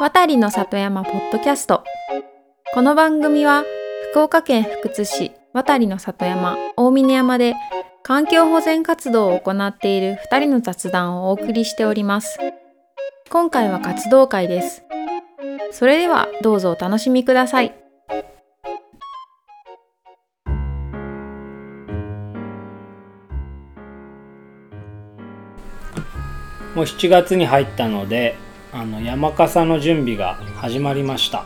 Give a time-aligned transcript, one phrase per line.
[0.00, 1.82] 渡りの里山ポッドキャスト。
[2.72, 3.64] この番組は
[4.12, 7.56] 福岡県福津市渡りの里山大峰山で
[8.04, 12.38] 環境保全活動を行っている2人の雑談をお送りしております。
[13.28, 14.84] 今回は活動会です。
[15.72, 17.74] それではどうぞお楽しみください。
[26.76, 28.36] もう7月に入ったので
[28.72, 31.44] あの山笠の準備が始まりました。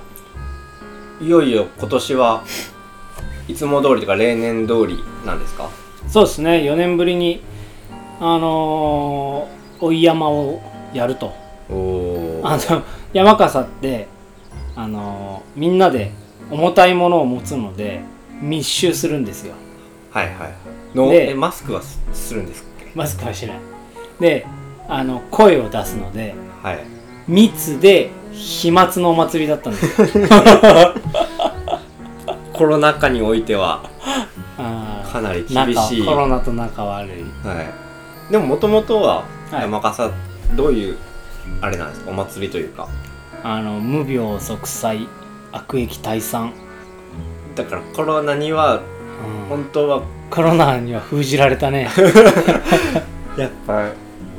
[1.20, 2.44] いよいよ今年は
[3.48, 5.70] いつも通りとか例年通りなんですか？
[6.08, 6.50] そうですね。
[6.58, 7.42] 4年ぶりに
[8.20, 10.60] あのー、追い山を
[10.92, 11.32] やると。
[11.70, 12.82] おあの
[13.12, 14.08] 山笠って
[14.74, 16.10] あのーみんなで
[16.50, 18.00] 重たいものを持つので
[18.40, 19.54] 密集するんですよ。
[20.10, 20.52] はいはいはい。
[20.96, 23.58] のでえマスクはすするんですマスクはしない。
[24.20, 24.44] で
[24.88, 26.78] あの声を出すのではい
[27.32, 30.28] 密で飛沫のお祭りだったんですよ。
[32.52, 33.82] コロナ禍においては
[35.10, 36.00] かなり厳しい。
[36.00, 37.10] 仲コロナと仲悪い。
[37.46, 37.62] は
[38.28, 38.32] い。
[38.32, 39.62] でももともとははい。
[39.62, 40.10] 山笠
[40.54, 40.96] どういう
[41.60, 42.10] あれなんですか？
[42.10, 42.88] お祭りというか。
[43.42, 45.08] あの無病息災
[45.50, 46.52] 悪役退散、
[47.56, 48.82] だからコロナにはうん。
[49.48, 51.88] 本当はコロナには封じられたね。
[53.36, 53.88] やっぱ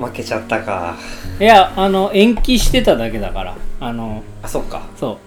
[0.05, 0.95] 負けちゃったか。
[1.39, 3.57] いやあの延期してただけだから。
[3.79, 4.87] あのあそっか。
[4.97, 5.17] そう。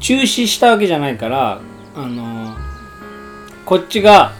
[0.00, 1.60] 中止したわけじゃないから
[1.94, 2.54] あの
[3.64, 4.32] こっちが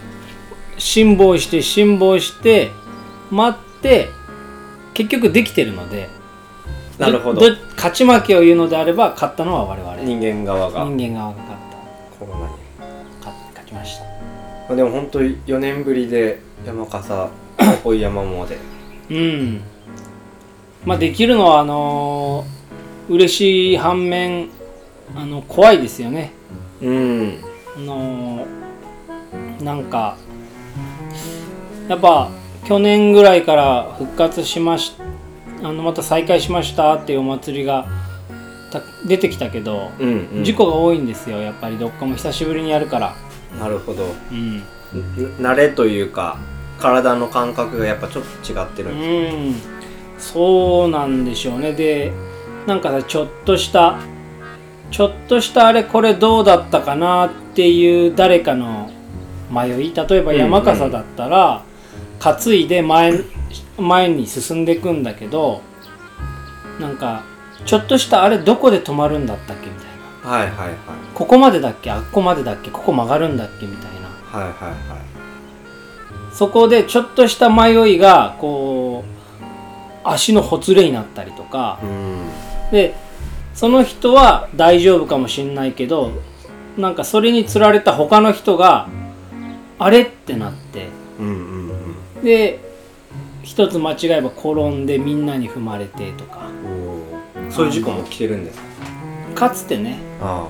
[0.77, 2.70] 辛抱して辛抱して
[3.31, 4.09] 待って
[4.95, 6.09] 結局できてるので。
[6.98, 7.43] なるほど。
[7.77, 9.97] 勝ち負けを言うのであれば勝ったのは我々。
[9.97, 10.84] 人間側が。
[10.84, 11.61] 人間側が勝っ
[12.19, 12.53] コロナに。
[13.21, 14.05] た勝勝ちました。
[14.05, 17.31] まあでも本当に4年ぶりで山笠
[17.84, 18.59] 追い山まで
[19.11, 19.61] うん
[20.87, 22.56] まあできるのはあのー
[23.09, 24.48] 嬉しい反面
[25.15, 26.33] あの怖いですよね。
[26.81, 27.39] うん。
[27.77, 30.16] あのーなんか
[31.88, 32.31] やっぱ
[32.65, 34.97] 去年ぐらいから復活しまし
[35.62, 37.87] あのまた再開しましたっていうお祭りが
[38.71, 41.41] た出てきたけど、うん、うん、事故が多いんですよ。
[41.41, 43.16] やっぱりどっかも久しぶりにやるから。
[43.59, 44.05] なるほど。
[44.31, 44.62] うん、ん
[45.38, 46.38] 慣れというか
[46.78, 49.75] 体の感覚がやっぱちょっと違ってるんですうん、
[50.19, 51.72] そうなんでしょうね。
[51.72, 52.12] で
[52.66, 53.99] なんかさちょっとした
[54.91, 58.91] ちょっとしたあれこれどうだったかなっていう誰かの
[59.50, 59.94] 迷い。
[59.94, 61.62] 例えば山笠だったら、
[62.19, 63.21] 担いで前
[63.78, 65.60] 前に進んでいくんだけど
[66.81, 67.25] なんか
[67.65, 69.84] ちょっとしたあれどこで止まるんだったっけみたい
[70.25, 70.31] な。
[70.31, 70.76] はいはいはい。
[71.15, 71.91] ここまでだっけ？
[71.91, 72.71] あっこまでだっけ？
[72.71, 73.66] ここ曲がるんだっけ？
[73.66, 74.09] みたいな。
[74.41, 76.34] はいはいはい。
[76.34, 79.16] そこでちょっとした迷いがこう
[80.11, 81.78] 足のほつれになったりとか。
[81.83, 82.27] うん。
[82.72, 82.94] で
[83.55, 86.11] その人は大丈夫かもしんないけど
[86.77, 88.89] なんかそれにつられた他の人が
[89.78, 90.89] あれってなって。
[92.22, 92.61] で
[93.43, 96.41] 一つ間違えば転んでみんなに踏まれてとか。
[97.50, 98.59] そういう事故も来てるんです
[99.34, 99.49] か？
[99.49, 99.99] かつてね。
[100.21, 100.49] あ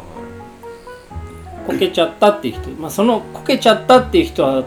[1.67, 4.65] こけちゃったっていう人、まあ、そのこけちゃったっていう人は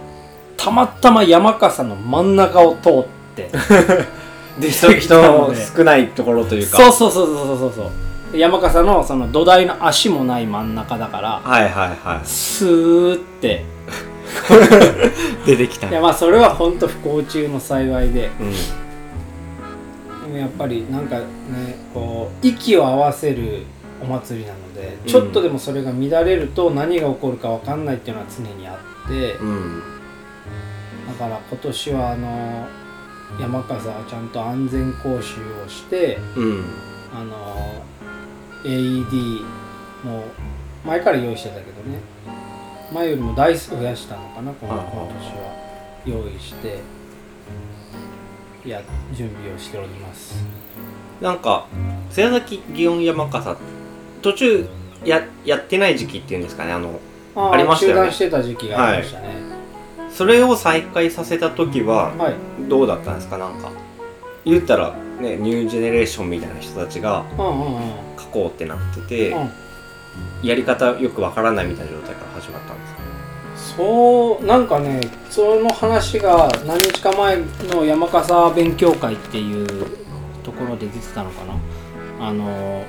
[0.57, 3.49] たまたま山笠の真ん中を通って。
[3.53, 3.57] あ
[4.59, 4.87] で 人
[5.75, 6.77] 少ないところというか。
[6.77, 7.83] そうそうそうそうそうそ
[8.33, 8.37] う。
[8.37, 11.71] 山笠のその土台の足もない真ん中だからはいはい
[12.03, 13.65] はスーって。
[15.45, 15.89] い 出てきた。
[15.89, 18.29] いやまあそれは本当不幸中の幸いで。
[18.39, 18.51] うん。
[18.51, 21.23] でもやっぱりなんかね
[21.93, 23.63] こう息を合わせる
[24.01, 29.33] お祭りなのでちょっとでもそれが乱れると何が起こるか分かんないっていうのは常にあって。
[29.41, 29.81] うん。
[31.07, 32.67] だから今年はあの
[33.39, 36.65] 山笠はちゃんと安全講習をしてうん。
[37.13, 37.83] あの
[38.63, 39.41] AED
[40.03, 40.23] も
[40.85, 41.99] 前から用意してたけどね。
[42.93, 44.95] 前よりも台数増やしたのかな今はいはい。
[44.95, 45.59] 今年は。
[46.05, 46.79] 用意して
[48.65, 48.81] や
[49.13, 50.43] 準備をしております。
[51.21, 51.67] なんか
[52.09, 53.57] 瀬崎祇園山笠
[54.21, 54.67] 途中
[55.03, 56.99] ややってない時期っていうんですかねあの
[57.35, 57.95] あありましたよね。
[58.01, 59.58] 中断してた時期がありましたね
[60.11, 62.35] それを再開させた時ははい、
[62.67, 63.37] どうだったんですか？
[63.37, 63.71] なんか。
[64.45, 67.81] 言ったらねニュージェネレーションみたいな人たちがうんうんうん。
[68.17, 69.49] 書こうってなってて、うん。
[70.43, 72.99] やり方よくわからないみたいな状態から始まったんですか？
[73.77, 77.37] そうなんかねその話が何日か前
[77.73, 79.67] の山笠勉強会っていう
[80.43, 81.55] ところで出てたのかな。
[82.27, 82.85] あの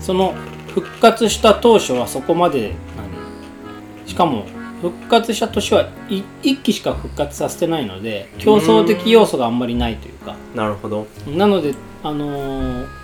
[0.00, 0.34] その
[0.74, 4.08] 復活した当初はそこまで何？
[4.08, 4.46] しかも
[4.80, 10.36] 復活した年はい1期しか復活させてないので競争的要素があんまりないというか。
[10.54, 11.06] なるほど。
[11.26, 13.00] なのであのー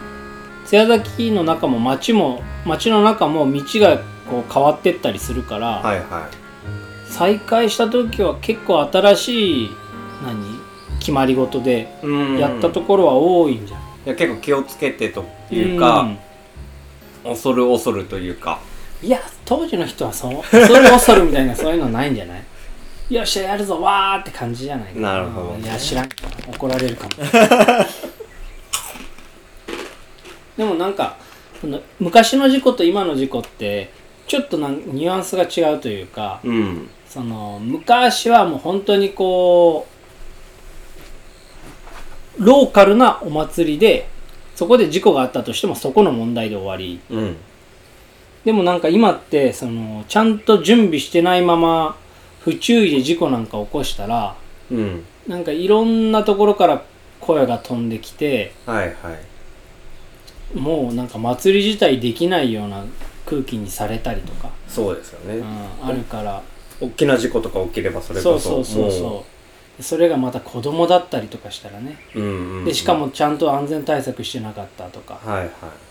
[0.67, 6.29] 津屋崎の中も町も町の中も道がこう変わってったりするから、はいは
[7.09, 9.71] 再開した時は結構新しい
[10.25, 10.37] 何
[10.99, 11.89] 決まり事で
[12.39, 16.11] やったところは多いんじゃん、いや結構気をつけてというか、
[17.23, 18.61] 恐る恐るというか
[19.03, 23.15] いや当時の人はそう恐る恐るみたいなそういうのないんじゃない？
[23.15, 25.19] よっしゃやるぞわーって感じじゃないかな。
[25.21, 25.65] るほどね。
[25.65, 26.09] いや知らん。
[26.49, 27.11] 怒られるかも。
[30.57, 31.17] でもなんか
[32.01, 33.91] 昔の事故と今の事故って
[34.27, 36.89] ちょっとなんニュアンスが違うというかうん。
[37.09, 39.87] その昔はもう本当にこ
[42.39, 44.09] うローカルなお祭りで
[44.57, 46.99] そこで事故があったとしてもそこの問題で終わり。
[47.11, 47.37] うん
[48.47, 51.97] でもなんか今ってそのちゃんと準備してないまま
[52.41, 54.37] 不注意で事故なんか起こしたら
[54.71, 55.05] うん。
[55.27, 56.85] なんかいろんなところから
[57.21, 59.13] 声が飛んできてはいは
[60.55, 60.59] い。
[60.59, 62.85] もうなんか祭り自体できないような
[63.27, 65.43] 空気にされたりとか、そうですよね、う
[65.85, 66.41] ん、あるから。
[66.81, 69.25] 大きな事故とか起きればそれこそそうそうそうそ
[69.81, 69.83] う。
[69.83, 71.99] それがまた子供だったりとかしたらね。
[72.15, 75.49] う、うんうんうん、でしかもちゃんと安全対策してなかったとかはいは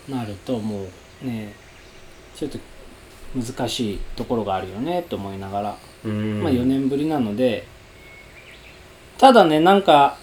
[0.08, 0.10] い。
[0.10, 0.86] なるとも
[1.22, 1.52] うね
[2.36, 2.58] ちょっと
[3.34, 5.76] 難しいところがあるよねと思いながら。
[6.04, 6.42] うん。
[6.42, 7.66] まあ4年ぶりなので、
[9.18, 10.16] ただね、なんか、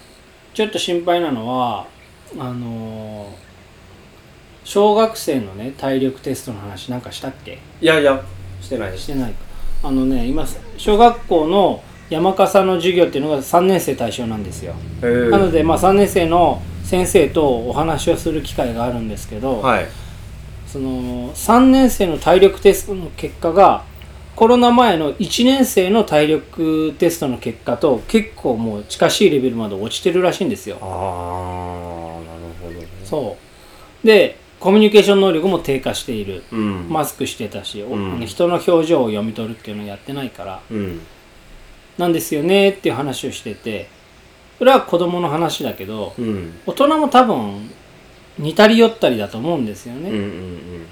[0.54, 1.86] ちょっと心配なのは、
[2.38, 3.44] あのー
[4.66, 7.58] 小学生のね、体力テストの話なんかしたっけ？
[7.82, 8.22] いやいや
[8.62, 9.36] してないしてないか。
[9.82, 10.46] あのね、今、
[10.78, 14.74] 小学校の山笠の授業っていうのが3年生対象なんですよ。
[15.02, 19.86] なので、まあ3年生の先生とお話をする機会があるんですけど、はい
[20.74, 23.84] その3年生の体力テストの結果が
[24.34, 30.78] コロナ前の1年生の体力テストの結果と結構もう近しいレベルまで落ちてるらしいんですよ。
[30.82, 30.88] ああ
[32.28, 32.88] なるほどね。
[33.04, 33.36] そ
[34.02, 34.04] う。
[34.04, 36.42] でコミュニケーション能力も低下している。
[36.50, 36.88] うん。
[36.88, 38.26] マスクしてたし、おうん。
[38.26, 40.60] 人の表情を読み取るっていうのをやってないから。
[40.68, 41.02] うん。
[41.98, 43.88] なんですよねっていう話をしてて
[44.58, 46.58] それは子供の話だけどうん。
[46.66, 47.70] 大人も多分
[48.38, 50.86] 似たり寄ったりだと思うんですよね、うんうん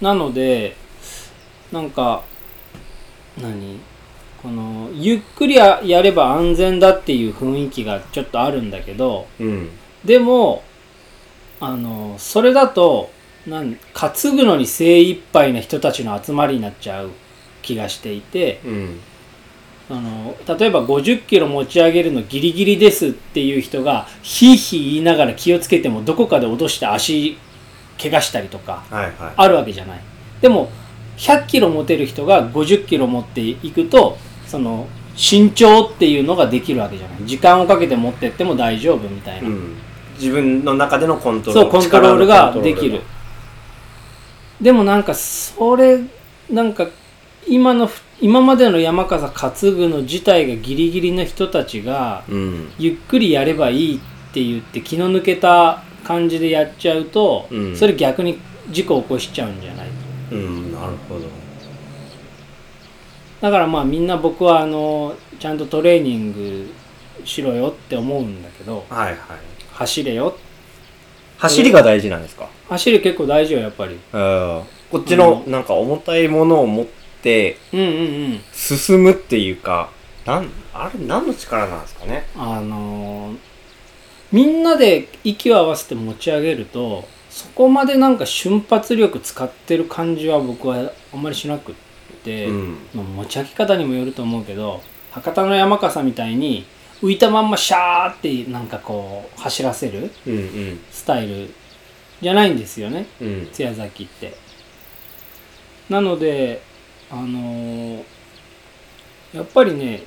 [0.00, 0.76] なので
[1.70, 2.24] なんか
[3.40, 3.78] 何？
[4.42, 9.70] このゆっくりややれば安全だっていう雰囲気がちょっとあるんだけどうんうん。
[10.04, 10.64] でも
[11.60, 13.10] あのそれだと
[13.46, 17.10] なん担ぐのに精一杯な人たちの集まりになっちゃう
[17.62, 19.00] 気がしていてうん
[19.92, 27.36] あの例えば50キロ持ち上げるのギリギリですっていう人がヒーヒー言いながら気をつけてもどこかで落として足
[28.00, 29.12] 怪我したりとかはいはい。
[29.36, 30.00] あるわけじゃない。
[30.40, 30.70] でも
[31.18, 34.16] 100キロ持てる人が50キロ持っていくと
[34.46, 37.26] その慎重っていうのができるわけじゃない。
[37.26, 39.76] 時間をかけて持ってっても大丈夫みたいな、うん。
[40.18, 41.70] 自分の中でのコントロール。
[41.70, 43.02] そうコントロールができる。
[44.58, 46.00] でもなんかそれ
[46.48, 46.88] なんか
[47.46, 47.90] 今の
[48.20, 52.72] 今までの山笠担ぐの自体がギリギリの人たちがうん。
[52.78, 54.00] ゆっくりやればいいっ
[54.32, 57.76] て言って気の抜けた感じでやっちゃうと、うん。
[57.76, 58.38] それ逆に
[58.70, 59.88] 事故を起こしちゃうんじゃない
[60.30, 61.26] うんなるほど。
[63.40, 66.70] だからまあみんな僕はあのちゃんとトレーニング
[67.24, 69.16] しろよって思うんだけどはいはい。
[69.72, 70.36] 走れよ。
[71.38, 72.48] 走りが大事なんですか？
[72.68, 73.94] 走り結構大事よやっぱり。
[73.94, 74.62] うん。
[74.92, 77.01] こっちのなんか重たいものを持って
[77.72, 78.40] うんうんうん。
[78.52, 79.90] 進むっていうか
[80.26, 82.26] なんあれ何の力なんですかね？
[82.36, 83.38] あのー
[84.32, 91.74] みんなで息を合わせて持ち上げるとそこまでなんか瞬発力使ってる感じは僕はあんまりしなくっ
[92.24, 92.78] て、うん。
[92.94, 96.64] まあ持ち上げ方にもよると思うけど博多の山笠みたいに
[97.02, 100.80] 浮いたまんまシャーってなんかこう走らせるうんうん。
[100.90, 101.52] スタイル
[102.22, 103.06] じゃないんですよね？
[103.20, 103.48] うん。
[103.52, 104.34] 津屋崎って。
[105.90, 106.62] なので
[107.12, 108.02] あのー
[109.34, 110.02] やっぱりね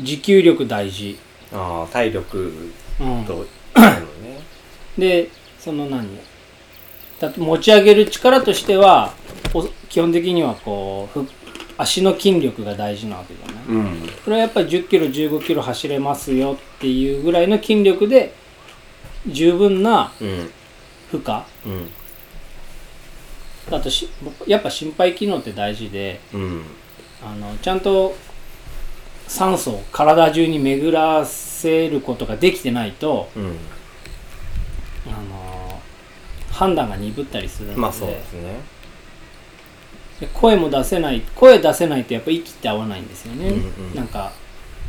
[0.00, 1.16] 持久力大事。
[1.52, 2.52] ああ体力
[3.00, 4.40] うん、とあるのね。
[4.98, 6.08] でその何？
[7.20, 9.12] だ持ち上げる力としては
[9.52, 11.28] お基本的にはこうふ
[11.78, 13.64] 足の筋力が大事なわけじゃない？
[13.68, 14.08] うん。
[14.24, 18.34] これはやっぱり10キロ15キロ走れますよっていうぐらいの筋力で
[19.28, 20.50] 十分なうん。
[21.12, 21.42] 負荷。
[21.66, 21.88] うん
[23.70, 24.08] あとし
[24.46, 26.64] やっぱ心肺機能って大事でうん。
[27.24, 28.14] あのちゃんと
[29.26, 33.56] 酸素を体中に巡らせることができてないとうん。
[35.06, 35.80] あの
[36.50, 38.60] 判断が鈍ったりするので,、まあそうですね。
[40.20, 43.94] で声も出せない声出せないとやっぱ息って合わないんですよね、うんうん。
[43.94, 44.32] なんか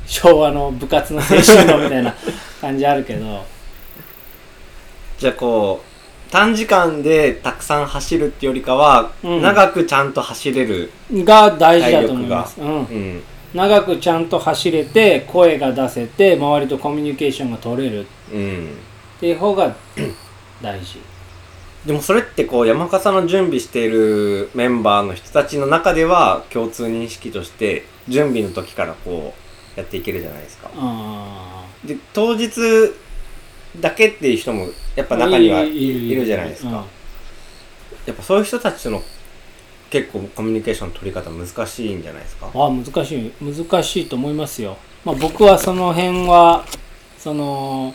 [0.05, 2.13] 昭和の部活の青春のみたいな
[2.61, 3.45] 感じあるけど。
[5.17, 5.81] じゃあこ
[6.35, 9.41] 短時間でたくさん走るってよりかは、うん。
[9.41, 12.67] 長くちゃんと走れる、が大事だと思います、うん。
[12.67, 13.23] うん。
[13.53, 18.01] 長くちゃんと走れて声が出せて周りとコミュニケーションが取れる。
[18.01, 18.69] っうん、
[19.17, 19.73] ていう方が
[20.61, 20.99] 大事。
[21.85, 29.33] でもそれってこう山笠の準備しているメンバーの人たちの中では共通認識として準備の時からこ
[29.77, 30.69] うやっていけるじゃないですか。
[30.75, 32.49] あで当日
[33.81, 36.75] だけっていう人もやっぱ中にはいいるじゃないですか、うん。
[36.75, 36.83] や
[38.11, 39.01] っぱそういう人たちとの
[39.89, 42.49] 結構コミュニケーションの取り方難しいんじゃないですか。
[42.53, 43.31] あ難しい。
[43.41, 46.65] 難しいと思いますよ、まあ、僕はその辺は
[47.17, 47.93] その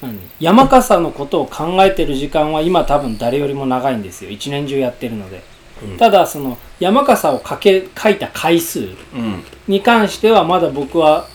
[0.00, 0.18] 何？
[0.40, 4.30] 山笠のことを考えてる時間は今多分誰よりも長いんですよ。
[4.30, 5.42] 一年中やってるので、
[5.82, 5.96] うん。
[5.96, 8.82] ただその山笠をかけ書いた回数う
[9.20, 9.42] ん。
[9.66, 11.28] に関してはまだ僕は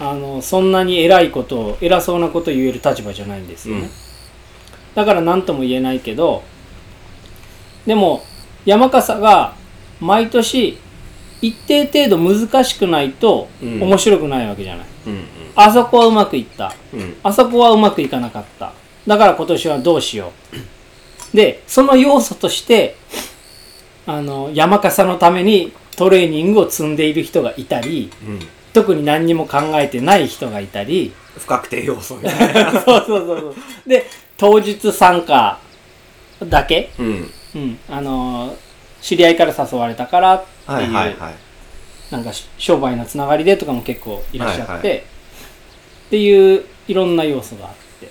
[0.00, 3.90] あのそんなに偉いことを偉そうなことを言える立場じゃないんですよね、うん。
[4.94, 6.42] だから何とも言えないけど
[7.86, 8.22] でも
[8.64, 9.54] 山笠が
[10.00, 10.78] 毎年
[11.40, 13.82] 一定程度難しくないとうん。
[13.82, 15.24] 面白くないわけじゃない、うん
[15.60, 16.72] あそこはうまくいった。
[16.94, 17.16] うんうん。
[17.24, 18.72] あそこはうまくいかなかった。
[19.08, 20.30] だから今年はどうしよ
[21.32, 21.36] う。
[21.36, 22.94] でその要素として
[24.06, 28.38] あの山笠のためにトレーニングを積んでいる人がいたりうん
[28.72, 32.72] 特に何にも考えてない人がいたり不確定要素みたいな。
[32.80, 33.54] そうそうそうそう。
[33.86, 34.06] で
[34.36, 35.58] 当日参加
[36.44, 37.32] だけ、うん。
[37.54, 38.56] うん、あの
[39.00, 41.34] 知り合いから誘われたからっていう、はいはいはい。
[42.10, 45.02] なんかし商売のつながりでとかも結構いらっしゃって、はいは
[46.08, 48.08] っていういろんな要素があって。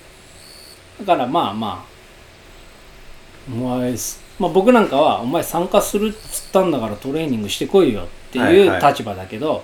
[0.99, 1.97] だからまあまあ
[3.51, 8.93] お前す、まあ、僕なんかはお前参加するっつったんだからトレーニングしてこいよっていうはいはい。
[8.93, 9.63] 立場だけど、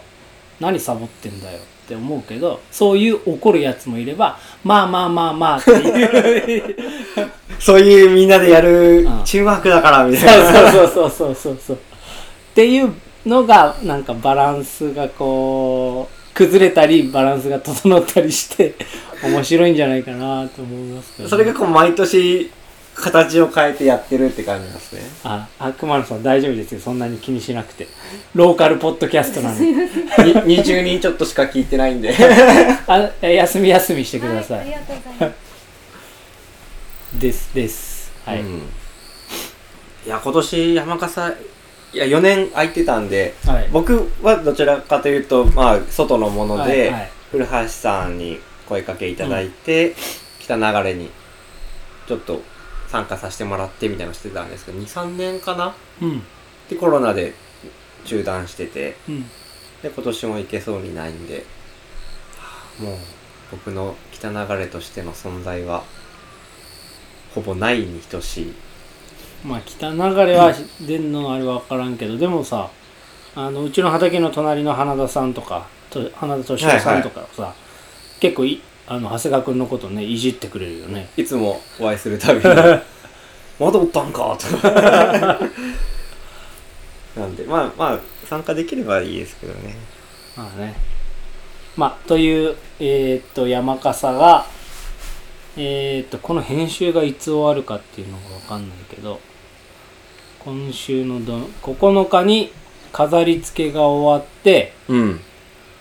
[0.59, 6.75] 何サボってんだよって思うけどそういう怒るやつもいればまあまあまあまあっていう。
[7.59, 9.21] そういうみんなでやるうん。
[9.23, 10.71] チームワークだからみたいな。
[10.71, 11.75] そうそうそうそうそうそう。
[11.75, 11.79] っ
[12.55, 12.93] ていう
[13.25, 18.75] のがなんかバランスがこう崩れたりバランスが整ったりして
[19.23, 22.51] 面白いんじゃないかなと思いますけどね、それがこう毎年
[22.95, 25.01] 形を変えてやってるって感じなんですね。
[25.23, 26.79] ああ熊野さん大丈夫ですよ。
[26.79, 27.87] そんなに気にしなくて。
[28.35, 29.57] ローカルポッドキャストなん。
[29.57, 32.13] でに20人ちょっとしか聞いてないんで。
[32.87, 35.35] あ休み休みしてください、はい、ありがとうございま
[37.15, 37.19] す。
[37.19, 38.11] ですです。
[38.25, 38.57] はい、うん。
[40.05, 41.29] いや今年山笠
[41.93, 43.69] いや4年空いてたんではい。
[43.71, 47.09] 僕はどちらかというとまあ外のもので、はいはい。
[47.31, 49.95] 古橋さんに声かけいただいて、
[50.39, 51.09] 北流れに
[52.07, 52.41] ちょっと
[52.93, 55.73] 参加させてもらってみたいなのしてたんですけど23年かな？
[55.99, 56.21] うん。
[56.69, 57.33] でコロナで
[58.05, 59.23] 中断しててうん。
[59.81, 61.43] で今年も行けそうにないんで
[62.37, 62.97] はあもう
[63.51, 65.83] 僕の北流れとしての存在は
[67.33, 68.53] ほぼないに等しい。
[69.43, 70.53] まあ北流れは
[70.85, 72.69] 出んのあれは分からんけどでもさ
[73.35, 77.55] あのうちの畑の隣の花田さんとかと花田敏夫さんとかさ、
[78.19, 78.61] 結構い
[78.93, 81.09] あの長谷川君のことねいじってくれるよね。
[81.17, 82.43] いつもお会いするたびに。
[83.59, 84.69] まだおったんかとか。
[87.17, 89.75] なんでまあまあ参加できればいいですけどね。
[90.37, 90.75] まあね。
[91.75, 94.45] まあというえーっと山笠が
[95.57, 99.19] えーっとこの編集がいつ終わるかっていうのが分かんないけど
[100.39, 102.51] 今週のど9日に
[102.91, 105.19] 飾り付けが終わってうん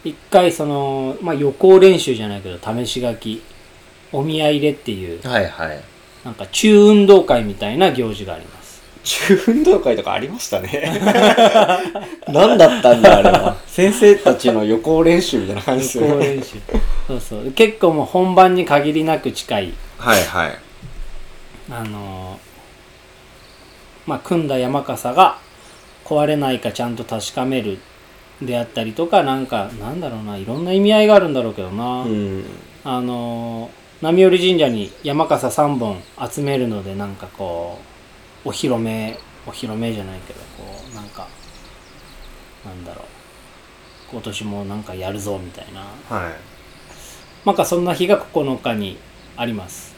[0.05, 3.43] 一回その、まあ、予行練習じゃないけど試し書き
[4.13, 5.81] お宮入れっていうはいはい。
[6.25, 8.83] なんか中運動会みたいな行事があります。
[9.05, 11.01] 中運動会とかありましたね。
[12.29, 13.57] 何だったんだあれは。
[13.67, 16.27] 先生たちの予行練習みたいな感じです予よね。
[16.27, 16.57] 行練習。
[17.09, 17.51] そうそう。
[17.53, 20.59] 結構もう本番に限りなく近いはいはい。
[21.71, 22.53] あのー
[24.07, 25.39] まあ組んだ山笠が
[26.05, 27.79] 壊れないかちゃんと確かめる
[28.47, 32.45] であったりとかなんかなんだろうないろんな意味合いがあるんだろうけどな、うん。
[32.85, 37.79] あのー波寄神社に山笠3本集めるのでなんかこ
[38.45, 41.29] うお披露目お披露目じゃないけどこうなんか
[42.65, 43.05] なんだろう。
[44.11, 45.81] 今年もなんかやるぞみたいな。
[46.15, 46.35] はい。
[47.47, 48.99] なんかそんな日が9日に
[49.37, 49.95] あります。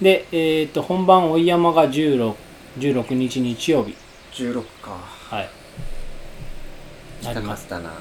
[0.00, 2.34] でえっ、と本番追い山が16
[2.78, 3.96] 16日日曜日。
[4.32, 4.90] 16か。
[5.30, 5.61] はい
[7.24, 7.92] ありますだな。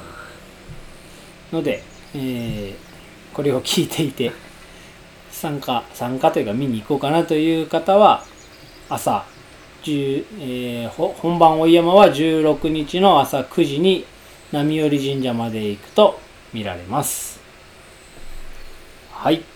[1.51, 2.91] ので、えー
[3.33, 4.33] これを聞いていて
[5.31, 8.25] 参加参加というか見に行こうかなという方は
[8.89, 9.25] 朝、
[9.83, 14.05] えー本番追山は16日の朝9時に
[14.51, 16.19] 波寄神社まで行くと
[16.53, 17.39] 見られます。
[19.13, 19.50] はい。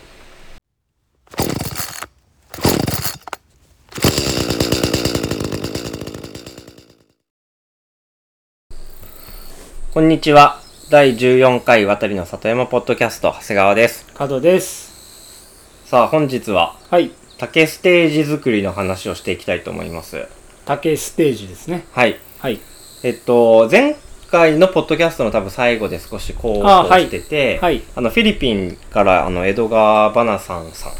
[9.96, 10.60] こんにちは。
[10.90, 14.06] 第14回渡りの里山ポッドキャスト、長谷川です。
[14.14, 20.28] 角ですさあ、本日ははい竹ステージ作りの話をしていきたいと思います。
[20.66, 22.20] 竹ステージですねはい。
[22.40, 22.60] はい
[23.04, 23.96] えっと、前
[24.30, 30.92] 回のポッドキャストの多分最後で少しこうあはいしてて、はいあの、フィリピンから、あの、江戸川バナさんさん、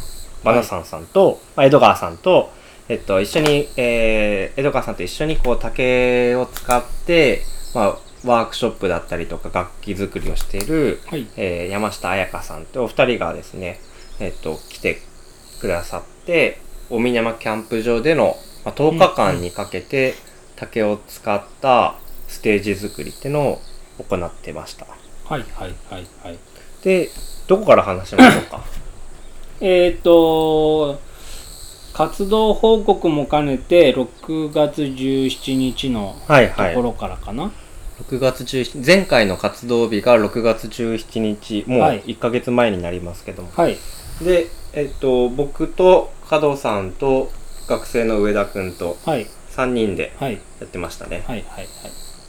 [0.42, 2.50] バナさんさんと、まあ江戸川さんと、
[2.88, 7.42] えっと、一緒に、えー、江戸川さんと一緒にこう、竹を使って、
[7.74, 13.80] まあ、ワークショップだったりとか楽器作りをしている、はいえー山下彩香さんとお二人がですね、
[14.20, 14.98] えっと、来て
[15.60, 20.14] くださって、大峰山キャンプ場での、まあ、10日間にかけて
[20.56, 21.96] 竹を使った
[22.28, 23.60] ステージ作りっていうのを
[24.08, 24.86] 行ってました。
[25.24, 26.38] はいはいはいはい
[26.82, 27.10] で、
[27.48, 28.60] どこから話しましょうか？
[29.60, 30.98] えっ、と
[31.94, 36.74] 活動報告も兼ねて6月17日のはいはい。
[36.74, 37.50] ところからかな、
[38.00, 42.02] 6月17日、前回の活動日が6月17日、もうはい。
[42.02, 43.50] 1ヶ月前になりますけども。
[43.56, 43.78] はい。
[44.22, 47.30] で、えっと、僕と加藤さんと
[47.68, 49.26] 学生の上田くんとはい。
[49.50, 50.34] 3人ではい。
[50.34, 51.24] やってましたね。
[51.26, 51.66] はいはいはい。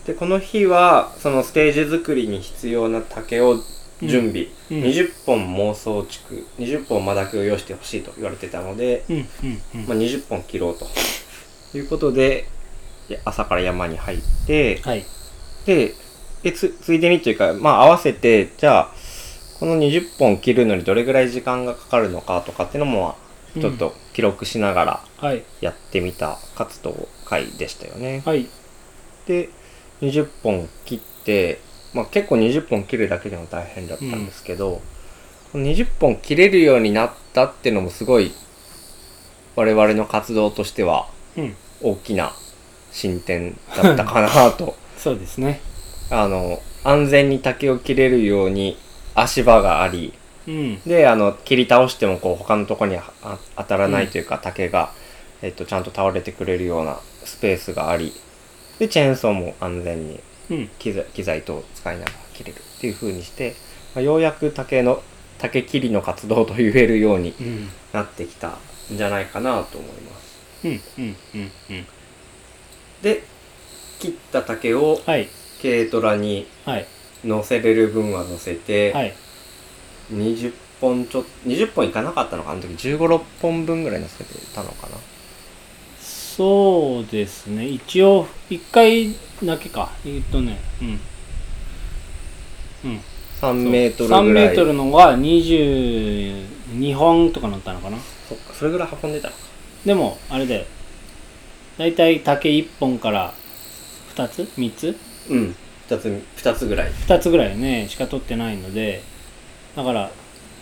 [0.05, 3.57] でこの日はそのステージ作りに必要な竹を
[4.01, 4.77] 準備、うん。
[4.83, 6.35] 20本妄想竹。
[6.63, 9.87] 20本マダケを用意してほしいと言われてたので、うんうんうん。
[9.87, 10.87] まあ、20本切ろうと。
[11.77, 12.47] いうことで
[13.25, 15.05] 朝から山に入ってはい
[15.67, 15.93] で
[16.43, 18.89] でつついでにというかまあ合わせてじゃあ
[19.59, 23.15] この20本切るのにどれぐらい時間がかかるのかとかっていうのも
[23.53, 25.43] ちょっと記録しながらはい。
[25.61, 28.21] やってみた活動会でしたよね。
[28.25, 28.47] はい。
[29.25, 29.49] で
[30.01, 31.59] 20本切って、
[31.93, 34.81] まあ、結構20本切るだけでも大変だったんですけど、
[35.51, 38.31] この20本切れるようになったっていうのもすごい
[39.55, 41.55] 我々の活動としてはうん。
[41.81, 42.33] 大きな
[42.91, 45.61] 進展だったかなとそうですね。
[46.09, 48.77] あの安全に竹を切れるように
[49.13, 50.13] 足場があり
[50.47, 50.81] うん。
[50.81, 52.97] であの切り倒してもこう他のとこに
[53.55, 54.91] 当たらないというか、竹が、
[55.41, 58.13] えっと、ちゃんと倒れてくれるようなスペースがあり
[58.79, 60.69] でチェーンソーも安全にうん。
[60.79, 63.55] 機材機材等を使いながら切れるっていう風にして、
[63.95, 65.01] まあ、ようやく竹の
[65.37, 67.69] 竹切りの活動と言えるようにうん。
[67.93, 68.57] なってきたん
[68.91, 70.37] じゃないかなと思います。
[70.63, 71.85] うんうんうんうん。
[73.01, 73.23] で
[73.99, 75.27] 切った竹をはい。
[75.61, 76.85] 軽トラにはい。
[77.25, 79.13] 乗せれる分は乗せて、はい。
[80.13, 84.97] 20本ちょ20本いかなかったのかあの時1 5 6本分ぐらい乗せてたのかな。
[85.99, 87.67] そうですね。
[87.67, 89.91] 一応1回だけか。
[90.05, 90.99] えっとねうん。
[92.91, 93.01] うん。
[93.41, 94.47] 3メートル3ぐらい。
[94.47, 97.97] メートルのが22本とか乗ったのかな。
[98.29, 99.39] そっかそれぐらい運んでたのか。
[99.85, 100.65] でもあれだよ
[101.77, 103.33] だいたい竹1本から
[104.17, 104.95] 2つ？3つ？
[105.29, 105.55] うん。
[105.89, 106.91] 2つ2つぐらい。
[106.91, 109.01] 2つぐらいねしか取ってないので。
[109.75, 110.09] だから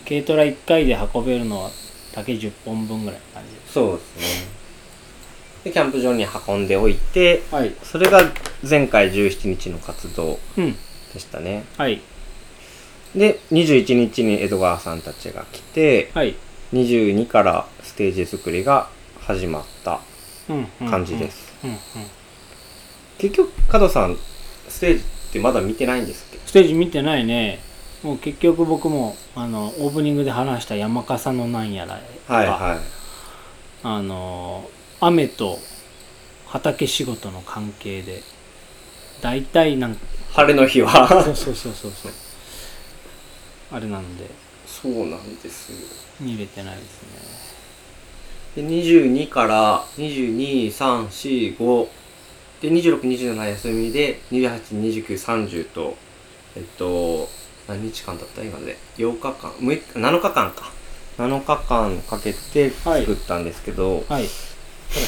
[0.07, 1.71] 軽トラ1回で運べるのは
[2.13, 3.19] 竹10本分ぐらい。
[3.19, 4.55] の感じそうですね。
[5.63, 7.73] でキャンプ場に運んでおいてはい。
[7.81, 8.21] それが
[8.67, 10.75] 前回17日の活動うん。
[11.13, 11.63] でしたね。
[11.77, 12.01] はい。
[13.15, 16.35] で21日に江戸川さんたちが来てはい。
[16.73, 18.89] 22からステージ作りが
[19.21, 20.01] 始まった
[20.49, 21.77] うんうん感じです、うんうん
[23.17, 24.17] 結局加藤さん
[24.67, 26.39] ステージってまだ見てないんですっけ？
[26.45, 27.59] ステージ見てないね。
[28.03, 31.99] もう結局僕もあのオープニングで話した山笠のなんやら
[32.29, 32.79] がはいはい。
[33.83, 35.59] あの雨と
[36.47, 38.21] 畑仕事の関係で
[39.21, 40.01] 大体なんか
[40.33, 42.11] 晴れの日そはうそうそうそうそう。
[43.71, 44.25] あれなんで。
[44.67, 45.77] そうなんですよ。
[46.19, 47.01] 見れてないです
[48.57, 48.63] ね。
[48.63, 51.87] で22から2234
[52.61, 55.97] で2627休みで282930と
[56.55, 57.27] えっと
[57.67, 58.41] 何日間だった？
[58.43, 59.51] 今まで8日間。
[59.51, 60.71] 6日7日間か。
[61.17, 64.25] 7日間かけて作ったんですけど、はい。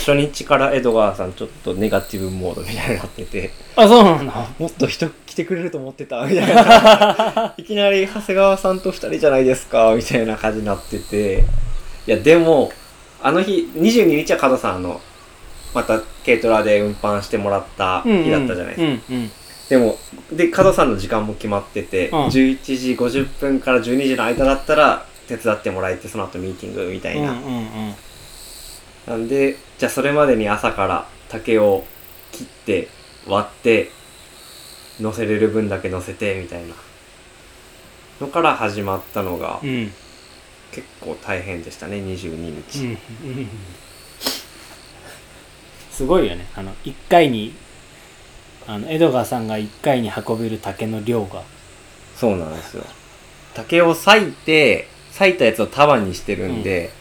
[0.06, 4.48] 初日から江戸川さんちょっとネガティブモードみたいになっててあそうなんだ。
[4.58, 6.26] もっと人来てくれると思ってた。
[6.26, 9.94] みたいないきなり長谷川さんと2人じゃないですか。
[9.96, 11.44] みたいな感じになってて。
[12.08, 12.72] いやでも
[13.22, 15.00] あの日22日は加藤さんあの
[15.74, 19.14] また軽トラで運搬してもらった日だったじゃないですか、
[19.70, 19.98] でも
[20.32, 22.26] で加藤さんの時間も決まってて、うん。
[22.26, 27.34] 11時50分から12時の間だったら手伝ってもらえてその後ミーティングみたいな、
[29.08, 31.86] なんでじゃあそれまでに朝から竹を
[32.34, 32.90] 切って
[33.26, 33.92] 割って
[35.00, 36.76] 乗せれる分だけ乗せてみたいな。
[38.20, 39.70] のから始まったのがうん。
[39.70, 39.94] うん
[40.70, 42.98] 結構大変でしたね22日、うんうん
[45.98, 46.46] すごいよね。
[46.56, 47.56] あの1回に
[48.68, 51.42] あの江戸川さんが1回に運べる竹の量が。
[52.16, 52.84] そうなんですよ。
[53.56, 56.92] 竹を裂いて裂いたやつを束にしてるんで、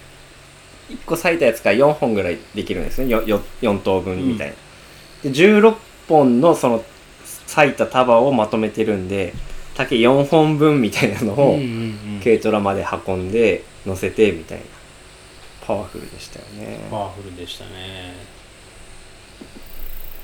[0.89, 3.09] 1個裂いたやつから4本ぐらいできるんですね。
[3.09, 4.55] よよ4等分みたいな、
[5.25, 5.75] で16
[6.09, 6.83] 本のその
[7.49, 9.35] 裂いた束をまとめてるんで
[9.75, 12.21] 竹4本分みたいなのを、うんうんうん。
[12.25, 14.65] 軽トラまで運んで乗せてみたいな。
[15.67, 16.79] パワフルでしたよね。
[16.91, 18.36] パワフルでしたね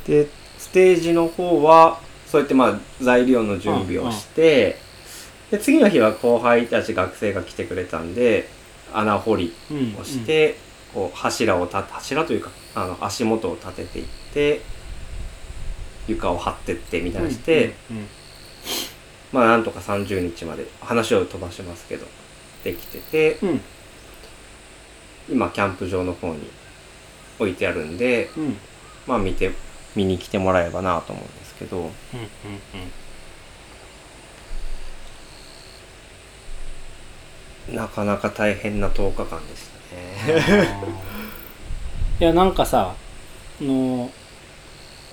[0.07, 4.77] でステージの方はそうやってまあ材料の準備をして、
[5.51, 8.49] で次の日は後輩たち学生が来てくれたんで
[8.93, 10.57] 穴掘りうんをして、
[10.95, 14.63] こう柱をた柱というかあの足元を立てていって
[16.09, 17.75] 床を張ってってみたいなして、
[19.33, 22.07] まあなんとか30日まで話を飛ばしますけど
[22.65, 23.61] できててうん。
[25.31, 26.51] 今キャンプ場の方に
[27.39, 28.29] 置いてあるんで
[29.07, 29.53] まあ見て
[29.97, 31.91] 見に来てもらえばなと思うんですけどうんうん
[37.75, 39.69] なかなか大変な10日間でし
[40.27, 40.69] たね。
[42.21, 42.95] いやなんかさ
[43.61, 44.11] あの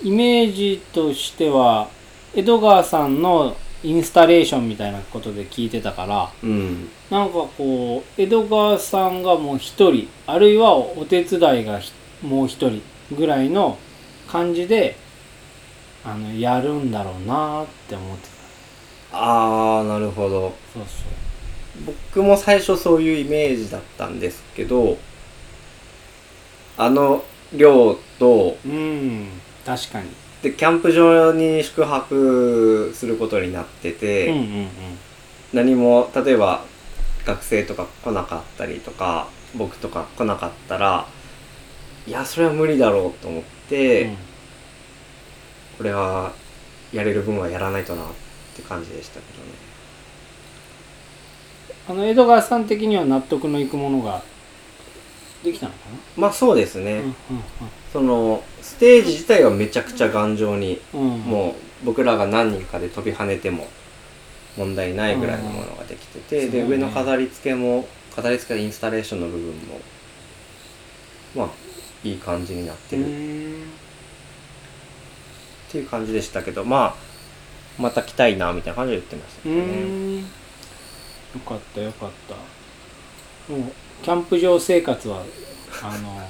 [0.03, 1.87] イメージとしては
[2.35, 6.89] 江戸川さんのインスタレーションみたいなことで聞いてたからうん。
[7.09, 12.81] なんかこう江戸川さんがもう一人あるいはお手伝いがひもう一人
[13.15, 13.77] ぐらいの
[14.31, 14.95] 感じで
[16.03, 18.29] あのやるんだろうなって思って
[19.11, 20.53] あー、なるほど。
[20.73, 21.03] たそうそ
[22.13, 24.97] 僕も最初そういうイメージだったんですけど、
[26.77, 29.27] あの量と、ううん
[29.65, 30.09] 確かに。
[30.41, 34.69] で、キャンプ場に宿泊することになってて、うんうんうん。
[35.53, 36.63] 何も、例えば
[37.25, 41.07] 学生とか来なかったりとか、僕とか来なかったら、
[42.07, 44.17] いや、それは無理だろうと思って、うん。
[45.77, 46.33] これは
[46.91, 48.05] やれる分はやらないとなっ
[48.55, 49.69] て感じでしたけどね。
[51.87, 54.21] あの江戸川さん的には納得のいくものが
[55.43, 55.77] できたのか
[56.17, 56.97] まあそうですね。
[56.97, 57.13] な、うん
[57.91, 61.01] そのステージ自体はめちゃくちゃ頑丈に、うん。
[61.01, 63.67] うん、もう僕らが何人かで飛び跳ねても
[64.57, 66.49] 問題ないぐらいのものができてて、うん。
[66.49, 69.79] うだね上の飾り付けも飾り付けインスタレーションの部分も
[71.35, 71.68] まあ
[72.03, 73.63] いい感じになってうるっん
[75.71, 79.61] ていう感じでしたけどまあまた来たいなみたいな感じで言ってましたうけどね。
[79.83, 80.25] んよ
[81.45, 83.53] かったよかった。
[83.53, 83.63] もう
[84.03, 85.23] キャンプ場生活は
[85.83, 86.27] あの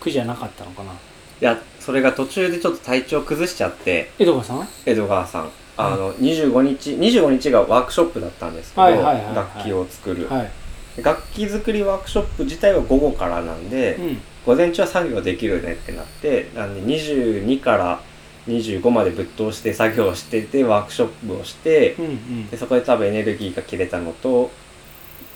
[0.00, 0.92] 苦じゃなかったのかな？
[0.92, 0.96] い
[1.40, 4.10] やそれが途中でちょっと体調崩しちゃって。
[4.18, 4.68] 江戸川さん？
[4.86, 5.50] 江戸川さん。
[5.76, 9.34] あの25日25日がワークショップだったんですけど、はいはいはいはい。
[9.34, 10.50] 楽器を作る、はい
[10.96, 14.20] 楽器作りワークショップ自体は午後からなんで、うん。
[14.46, 18.00] 午前中は作業できるねってなってなんで22から
[18.48, 22.46] 25までぶっ通して作業しててワークショップをしてうんうん。
[22.48, 24.50] でそこで多分エネルギーが切れたのと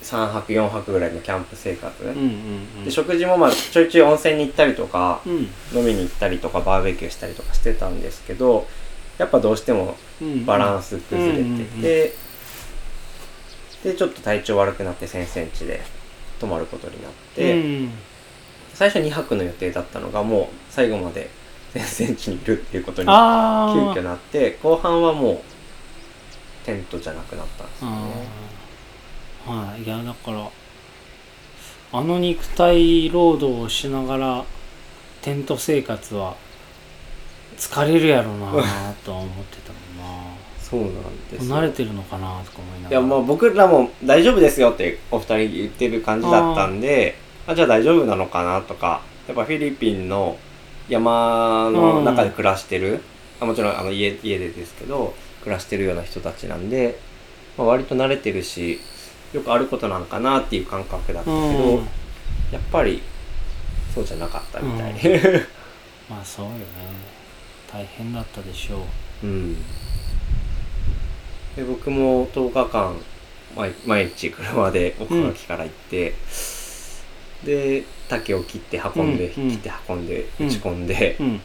[0.03, 2.21] 3泊4泊ぐらいのキャンプ生活、うんうんう
[2.81, 2.85] ん。
[2.85, 5.33] で食事もまあちょいちょい温泉に行ったりとかうん。
[5.79, 8.67] 飲みに行ったりとかバーベキューしたりとかしてたんですけど
[9.19, 12.15] やっぱどうしてもうんバランス崩れてて、
[13.85, 15.83] でちょっと体調悪くなって先生ん家で
[16.41, 17.91] 泊まることになって、うん。
[18.73, 21.31] 最初2泊の予定だったのがもう最後まで
[21.73, 25.41] 先生ん家にいるっていうことに急遽なって後半はもう
[26.65, 27.97] テントじゃなくなったんですよね。
[29.47, 29.83] はい。
[29.83, 30.49] いやだから
[31.93, 34.45] あの肉体労働をしながら
[35.21, 36.37] テント生活は
[37.57, 38.51] 疲れるやろうな
[39.05, 39.59] とは思って
[40.71, 40.93] そうなん
[41.31, 42.95] です慣れてるのかなとか思いないがら。
[42.97, 50.39] やもう僕らも大丈夫ですよってお二人言ってる感じだったんであじゃあ大丈夫なのかなとかやっぱフィリピンの
[50.89, 53.01] 山の中で暮らしてる、
[53.41, 56.99] あもちろんあの家家でですけど暮らしてるような人たちなんで、
[57.57, 58.81] まあ、割と慣れてるし
[59.33, 61.89] よくあることなんかなっていう感覚だったけど、うん。
[62.53, 63.03] やっぱり
[63.95, 64.95] そうじゃなかったみたい、
[66.09, 66.65] まあそうよね。
[67.71, 68.81] 大変だったでしょう。
[69.27, 69.57] うん、
[71.57, 72.97] で僕も10日間
[73.57, 76.15] 毎毎日車で奥垣から行って、
[77.45, 79.51] で竹を切って運んで、うんうん。
[79.51, 80.47] 切って運んでうん。
[80.47, 81.41] 打ち込んで、うん。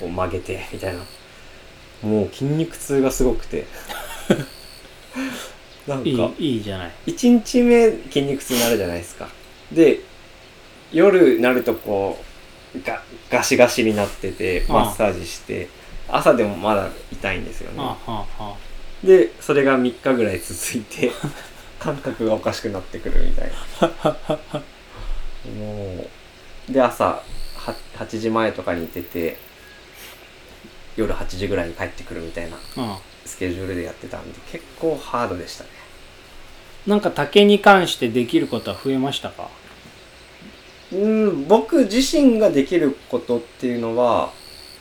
[0.00, 1.00] こう曲げてみたいな。
[2.02, 3.64] もう筋肉痛がすごくて。
[5.86, 6.92] なんかいいじゃない。
[7.06, 9.28] 1日目筋肉痛になるじゃないですか。
[9.70, 10.00] で
[10.92, 12.22] 夜になるとこ
[12.74, 15.68] うガガシガシになっててマッサージして
[16.08, 17.76] 朝でもまだ痛いんですよね。
[17.78, 18.56] ああはあは
[19.04, 21.10] でそれが3日ぐらい続いて
[21.78, 24.28] 感覚がおかしくなってくるみたいな。
[25.58, 26.06] も
[26.68, 27.22] うで朝は
[27.98, 29.36] 8時前とかに出て
[30.96, 32.96] 夜8時ぐらいに帰ってくるみたいなうん。
[33.26, 35.70] スケジュールでやってたんで結構ハードでしたね。
[36.86, 39.48] なんか竹に関してできることは増えましたか？
[40.92, 44.30] うん僕自身ができることっていうのは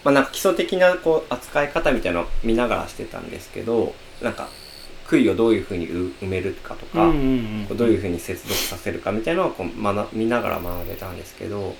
[0.04, 4.48] まあなんか基礎的なこう扱い方みたいなのを見ながらしてたんですけどなんか
[5.06, 11.76] 杭をどういうふうにう埋めるかとか、うんうんこうどういうふうに接続させるかみたいなのをこう学見ながら学べたんですけど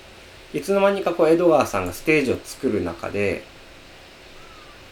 [0.52, 3.42] いつの間にかこう江戸川さんがステージを作る中で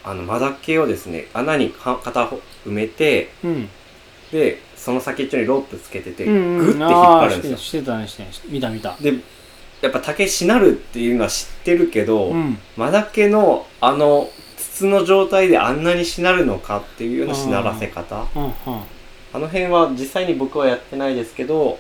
[0.05, 2.37] あのマダケをですね穴にか片方
[2.67, 3.69] 埋めてうん。
[4.33, 6.61] でその先っちょにロープつけててグうん。
[6.61, 7.57] ッて引っ張るんですよ。
[7.59, 7.71] し。
[7.71, 8.31] てたねしてね。
[8.49, 8.97] 見た見た。
[8.97, 9.15] で
[9.83, 12.59] やっぱ竹しなるっていうのは知ってるけど、うん。
[12.77, 14.29] マダケのあの
[14.75, 18.53] 筒の状態であんなにしなるのかっていうようなしならせ方うんうん
[19.35, 21.79] あの辺は実際に僕はやってないですけど、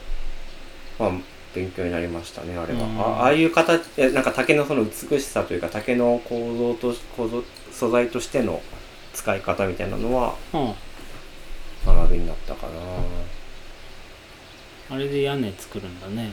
[0.98, 1.10] まあ、
[1.54, 2.80] 勉強になりましたね、あれは。
[2.80, 3.82] うんあああいう形、
[4.14, 8.62] なんか竹のその美しさというか、竹の構造と、構造、素材としての
[9.12, 10.74] 使い方みたいなのはうん
[11.84, 12.72] 学びになったかな。
[14.96, 16.32] あれで屋根作るんだね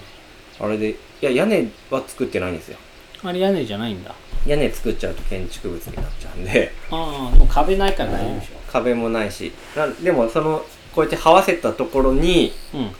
[0.58, 2.78] あれで、いや、屋根は作ってないんですよ。
[3.24, 4.16] あれ屋根じゃないんだ。
[4.46, 12.92] 屋根作っちゃうと建築物になっちゃうんで、ああでも壁ないから大丈夫でし壁もないし、なでもその、こうやって這わせたところに、ょうん。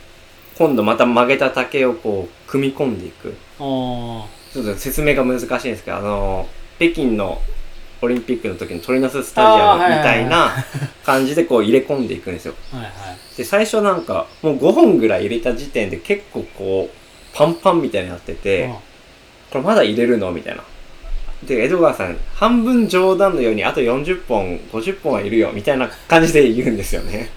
[0.58, 3.34] 今度また曲げた竹をこう、組み込んでいく。
[3.58, 7.40] あちょっと説明が難しいんですけど、あの、北京の
[8.02, 10.52] オリンピックの時の鳥の巣スタジアムみたいな
[11.04, 12.54] 感じでこう入れ込んでいくんですよ。
[12.72, 13.36] あはいはい。
[13.36, 18.70] で、最初なんかもう5本ぐらい入れた時点で結構こう、パンパンみたいになってて、
[19.50, 20.30] これまだ入れるの？
[20.32, 20.62] みたいな。
[21.44, 27.30] で、江戸川さん、半分冗談のようにあと40本、50本はいるよ、みたいな感じで言うんですよね。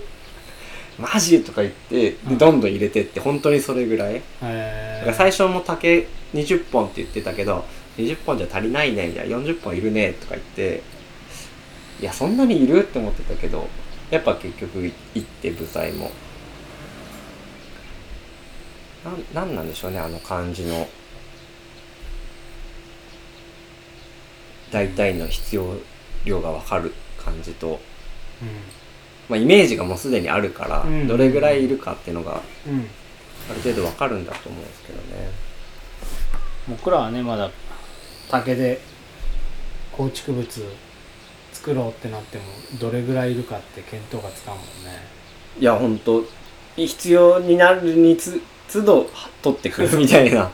[1.00, 1.42] マジ？
[1.42, 4.16] とか言って、どんどん入れてって、本当にそれぐらい。
[4.16, 7.66] へだえから最初も竹20本って言ってたけど
[7.98, 9.08] 20本じゃ足りないね。
[9.08, 10.14] みたいな40本いるね。
[10.14, 10.82] とか言って
[12.02, 12.80] いやそんなにいる？
[12.82, 13.68] って思ってたけど
[14.12, 16.12] やっぱ結局行って舞台も。
[19.34, 20.88] なんなんなんでしょうねあの感じの
[24.74, 25.78] 大体の必要
[26.26, 27.80] 量が分かる感じと、
[29.30, 35.30] まあ、イメージがもうすでにあるから、うんどれぐらいいるかっていうのがある程度分かるんだと思うんですけどね。
[36.68, 37.52] 僕らはねまだ
[38.30, 38.80] 竹で
[39.92, 40.48] 構築物
[41.52, 42.44] 作ろうってなっても
[42.80, 44.68] どれぐらいいるかって見当がつかんもんね
[45.60, 46.24] いや、ほんと、
[46.76, 49.10] 必要になるにつ、都度
[49.44, 50.50] 取ってくるみたいな。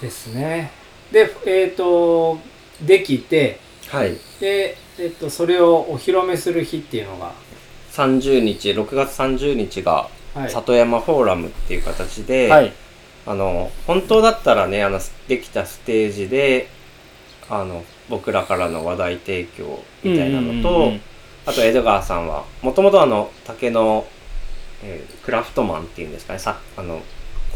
[0.00, 0.70] ですね。
[1.12, 2.38] でえっ、と
[2.82, 4.16] できてはい。
[4.40, 7.32] で、えっとそれをお披露目する日っていうのが、
[7.92, 12.72] 30日、6月30日が、はい、里山フォーラムっていう形で、はい。
[13.26, 16.68] あの、本当だったらね、あの、できたステージで、
[17.48, 21.00] あの、僕らからの話題提供みたいなのと、うんうんうん。
[21.46, 24.06] あと江戸川さんは、もともとあの、竹の、
[24.82, 27.02] えークラフトマンっていうんですかね、さあの、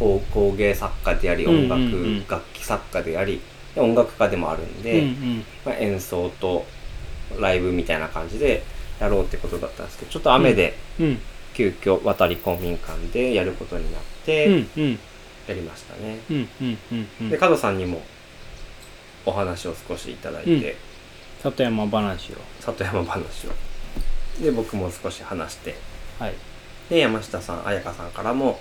[0.01, 2.27] 工工芸作家であり、音楽、うんうんうん。
[2.27, 3.41] 楽器作家であり、
[3.75, 5.45] で音楽家でもあるんで、うんうん。
[5.65, 6.65] まあ、演奏と
[7.39, 8.65] ライブみたいな感じで
[8.99, 11.19] やろうってことだったんですけど、ちょっと雨でうん。
[11.53, 16.21] 急遽渡り公民館でやることになっうて、やりましたね。
[16.31, 17.31] うんうんうんうん。
[17.31, 18.03] で、角さんにも
[19.27, 20.63] お話を少しいただいて、うん。
[21.43, 22.37] 里山話を。
[22.61, 24.43] 里山話を。
[24.43, 25.75] で、僕も少し話して、
[26.19, 26.35] はい。
[26.89, 28.59] で、山下さん、彩香さんからも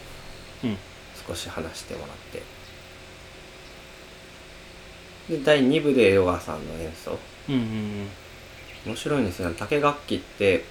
[0.63, 0.77] うん
[1.29, 2.41] 少し話してもらって、
[5.37, 7.17] で、第2部で江戸川さんの演奏。
[7.49, 8.07] うんうん
[8.85, 9.49] 面白いんですよ。
[9.49, 9.55] ね。
[9.59, 10.63] 竹楽器って、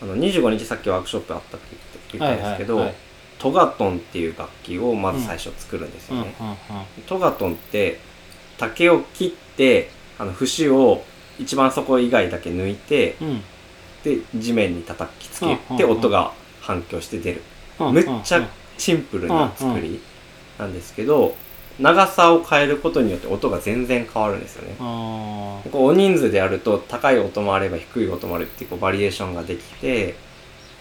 [0.00, 1.76] あの、25日さっきワークショップあったって
[2.12, 2.98] 言ったんですけど、はいはいはい。
[3.40, 6.34] トガトンっていう楽器をまず最初作るんですうんうんよね。
[7.06, 7.98] トガトンって
[8.56, 11.04] 竹を切ってあの節を
[11.38, 13.28] 一番底以外だけ抜いてうん。
[13.28, 13.42] うん
[14.04, 17.42] で地面に叩きつけうんてうん音が反響して出る。
[17.80, 17.94] うん。
[17.94, 18.48] むっちゃ
[18.78, 20.00] シンプルな作り
[20.58, 21.36] なんですけど
[21.78, 24.74] 長さを変えることによって音が全然変わるんですよね。
[24.80, 30.16] あこう大人数でやると高い音もあれば低い音もあるっていうこうバリエーションができて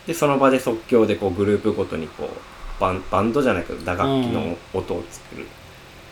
[0.08, 5.46] でその場で即興でこうグループごとにこうバンバンドじゃないけど打楽器の音を作る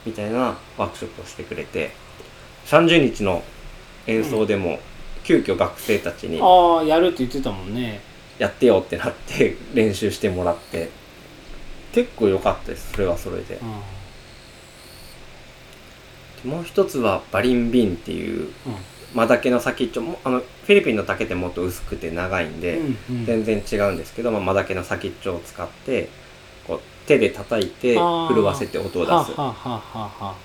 [0.05, 1.91] みたいなワークショップをしてくれて
[2.67, 3.43] 30日の
[4.07, 4.79] 演奏でも
[5.23, 8.01] 急遽学生たちにああやるって言ってたもんね。
[8.37, 10.89] やってよってなって練習してもらって
[11.95, 12.91] 結構良かったです。
[12.91, 13.57] それはそれで。
[16.43, 16.51] うん。
[16.51, 18.49] もう一つはバリンビンっていう
[19.13, 23.25] マダケの先っちょもあのフィリピンの竹ってもっと薄くて長いんで、うんうん。
[23.25, 26.09] 全然違うんですけど、まあ、マダケの先っちょを使って
[26.67, 29.11] こう手で叩いて震わせて音を出す。
[29.33, 30.35] は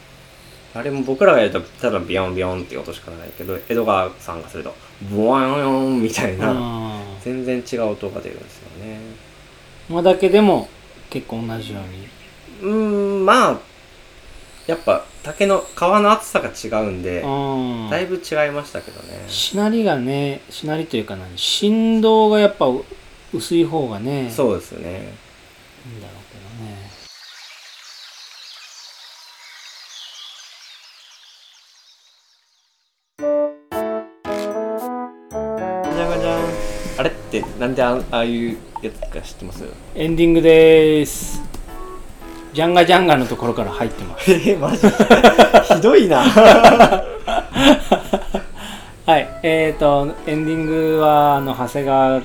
[0.73, 4.73] あれも僕らがやるとただビヨンビヨンっていう音しかないけど江戸川さんがすると
[5.13, 9.01] ボワヨンみたいなあ全然違う音が出るんですよね。
[9.89, 10.69] まだけでも
[11.11, 12.09] 結構同じように。
[12.63, 13.59] うーんまあ
[14.67, 19.25] やっぱ竹の皮の厚さが違うんでうんだいぶ違いましたけどね。
[19.27, 22.67] しなりがねしなりというか何振動がやっぱ
[23.33, 24.91] 薄い方がねうそうですね。
[25.87, 26.20] いいんだろ
[37.61, 39.65] なんであああいうやつか知ってます？
[39.95, 41.43] エンディングでーす。
[42.55, 44.33] ジャンガジャンガのところから入ってます。
[44.49, 44.89] えマジ？
[45.75, 46.23] ひどいな。
[49.07, 52.23] はいえーとエンディングはあの長谷川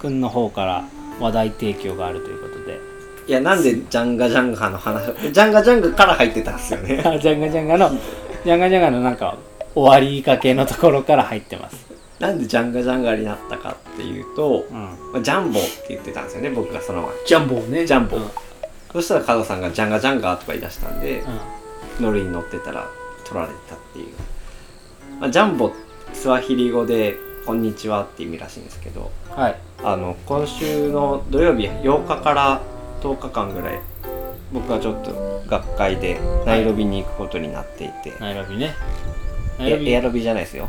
[0.00, 0.84] くんの方から
[1.20, 2.80] 話題提供があるということで。
[3.28, 7.00] いやなんでジャンガジャンガの話をジャンガジャンガから入ってたんですよね。
[7.06, 7.88] あジャンガジャンガの
[8.44, 9.36] ジャンガジャンガのなんか
[9.76, 11.91] 終わりかけのところから入ってます
[12.22, 14.76] なんでジャンガジャンガになったかっていうと、うん。
[15.12, 17.10] まあジャンボって言ってたんですよね僕がその前。
[17.26, 17.84] ジャンボね。
[17.84, 18.16] ジャンボ。
[18.16, 18.30] うん。
[18.92, 21.24] そしたら加藤さんがジャンガジャンガとか言い出したんで、
[21.98, 22.04] うん。
[22.04, 22.86] ノリに乗ってたら
[23.24, 24.06] 取られたっていう、
[25.20, 25.72] まあ、ジャンボ
[26.12, 29.56] スワヒリ語で「こんにちは」って意味らしいんですけどはい。
[29.82, 32.60] あの今週の土曜日8日から
[33.02, 33.80] 10日間ぐらい
[34.52, 38.74] 僕はちょっと学会でナイロビに行くことになっていて、ナイロビね。
[39.58, 39.88] ナイロビ。
[39.88, 40.68] えエアロビじゃないですよ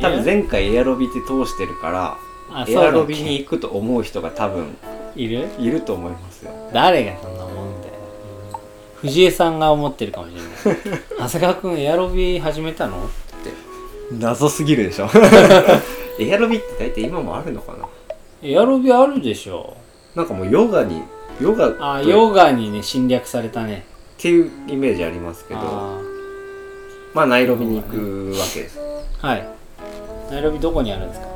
[0.00, 2.16] 多分前回エアロビって通してるから
[2.50, 4.76] あエアロビに行くと思う人が多分
[5.16, 5.48] いる？
[5.58, 6.50] いると思いますよ。
[6.72, 7.94] 誰がそんなもんだよ
[8.96, 10.40] 藤江さんが思ってるかもしれ
[10.72, 10.80] ない。
[11.18, 12.96] 長谷川くんエアロビ始めたの？
[12.96, 13.00] っ
[13.42, 13.50] て。
[14.18, 15.08] 謎すぎるでしょ。
[16.18, 17.86] エアロビって大体今もあるのかな？
[18.42, 19.74] エアロビあるでしょ。
[20.14, 21.02] なんかもうヨガに
[21.40, 23.84] ヨガあとヨガにね侵略されたね。
[24.18, 25.60] っていうイメージありますけど。
[25.60, 25.98] あ
[27.12, 28.78] まあナイロビに行くわけです。
[29.22, 29.46] ーはい
[30.34, 31.26] ナイロビどこにあるんですか？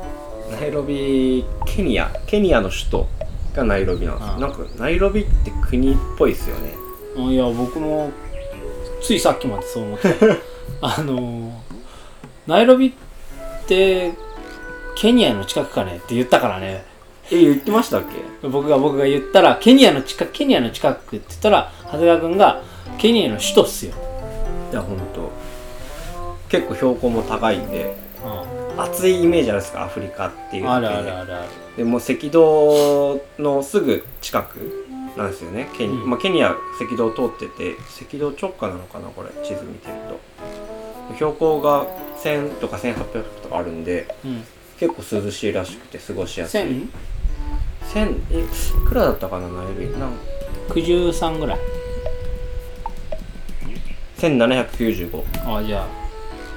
[0.59, 2.11] ナイロビケニア。
[2.27, 3.07] ケニアの首都
[3.55, 6.73] がナイロビなんですなんかナイロビって国っぽいですよね。
[7.17, 8.11] あいや僕も
[9.01, 10.25] ついさっきまでそう思ってた。
[10.81, 11.51] あのー
[12.47, 12.91] ナイロビっ
[13.67, 14.11] て
[14.95, 16.83] ケニアの近くかねって言ったからね。
[17.31, 18.01] え言ってましたっ
[18.41, 18.47] け？
[18.47, 22.61] 僕が僕が言ったらケニアの近くケニアの近くって言ったら長谷川君が
[22.97, 23.93] ケニアの首都っすよ、
[24.71, 25.31] いやほんと。
[26.49, 27.95] 結構標高も高いんで。
[28.25, 29.83] う暑いイメージあるんですか？
[29.83, 30.63] アフリカっていう。
[30.65, 31.49] ん、あるあるあるある。
[31.77, 34.85] でもう赤道のすぐ近く
[35.17, 35.67] なんですよね。
[35.77, 36.09] ケニ,、うん。
[36.09, 40.19] まあ、ケニア赤道通ってて赤道直下なのかなこれ地図見てると。
[41.15, 41.85] 標高が
[42.23, 44.43] 1000とか1800とかあるんでうん。
[44.79, 46.61] 結構涼しいらしくて過ごしやすい。
[46.61, 46.87] 1000
[47.93, 50.13] 1000えいくらだったかなナイルなん
[50.69, 51.59] 93ぐらい。
[54.19, 55.23] 1795
[55.57, 55.87] あじゃ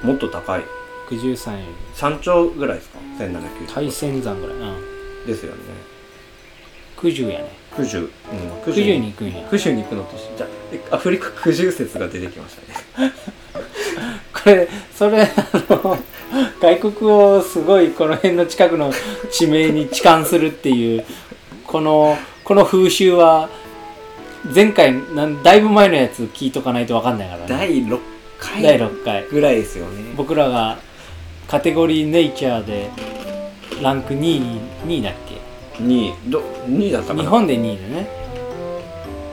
[0.03, 0.05] あ。
[0.05, 0.63] もっと高い
[1.09, 4.57] 93より山頂ぐらいですか？1795大仙山ぐらい。
[4.57, 4.61] う
[5.23, 5.25] ん。
[5.25, 5.59] ですよね。
[6.97, 7.49] 九十やね。
[7.75, 7.99] 九十。
[7.99, 8.09] うん。
[8.65, 9.47] 九十に行くんや。
[9.49, 10.47] 九十に行くのとじゃ
[10.91, 12.55] アフリカ九十説が出てきまし
[12.95, 13.13] たね。
[14.33, 15.29] これそれあ
[15.69, 15.97] の
[16.59, 18.91] 外国をすごいこの辺の近くの
[19.31, 21.05] 地名に置換するっていう
[21.65, 23.49] このこの風習は
[24.53, 27.45] 前回なんだいぶ前のやつ聞いとかないと分かんないからね。
[27.47, 27.99] 第6
[28.39, 29.25] 回第6回。
[29.31, 30.13] ぐらいですよね。
[30.15, 30.77] 僕らが
[31.47, 32.89] カテゴリーネイチャーで
[33.81, 34.41] ランク2位
[34.87, 36.13] 2位だっけ？2位。
[36.29, 37.21] ど2位だったかな？
[37.21, 38.07] 日本で2位でね。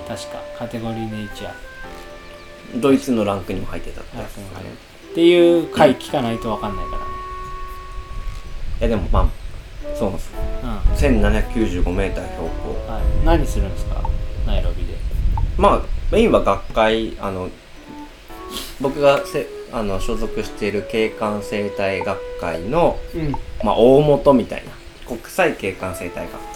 [0.06, 4.00] 確かカテゴリーネイチャードイツのランクにも入ってた。
[4.00, 6.96] ってっていう回聞かないと分かんないか
[8.80, 9.28] いやでもまあ
[9.96, 10.32] そうなんです。
[11.22, 12.70] らね 1795m 標高。
[12.70, 14.02] うん、はい、何するんですか？
[14.46, 14.94] ナイロビで。
[15.56, 17.48] まあメインは学会あの
[18.80, 23.32] 僕がせあの所属している景観生態学会の、うん。
[23.64, 24.72] まあ、大元みたいな
[25.06, 26.50] 国際景観生態学会。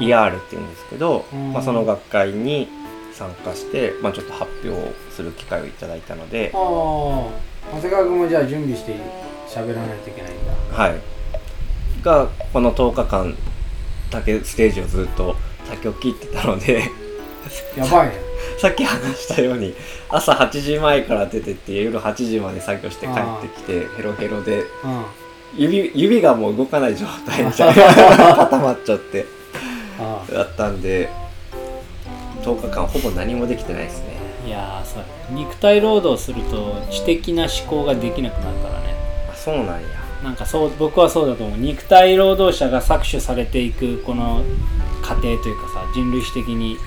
[0.00, 1.52] ER っていうんですけど、うん。
[1.52, 2.68] まあ、その学会に
[3.12, 6.50] 参加して、まあ、ちょっと発表する機会をいただいたので。
[6.54, 6.60] あ、あ
[7.72, 8.96] 長谷川君もじゃあ準備して
[9.48, 10.76] 喋らないといけないんだ。
[10.76, 11.00] はい、
[12.02, 13.34] がこの10日間
[14.10, 15.34] だけステージをずっと
[15.64, 16.82] 先を切ってたので。
[17.76, 19.74] やばいね さっき話したように
[20.08, 25.04] 朝8時前から出てって夜8時まで作業して帰ってきてヘロヘロでうん。
[25.56, 29.24] 指指がもう動かない状態みたいな固まっちゃって
[30.00, 31.08] あだったんで
[32.42, 34.16] 10日間ほぼ何もできてないですね。
[34.44, 35.04] あいやーそう。
[35.30, 38.94] 肉体労働すると知的な思考ができなくなるからね。
[39.32, 39.72] あそうなんや。
[40.22, 41.58] なんかそう僕はそうだと思う。
[41.58, 44.42] 肉体労働者が搾取されていくこの
[45.04, 46.78] 過程というかさ人類史的に。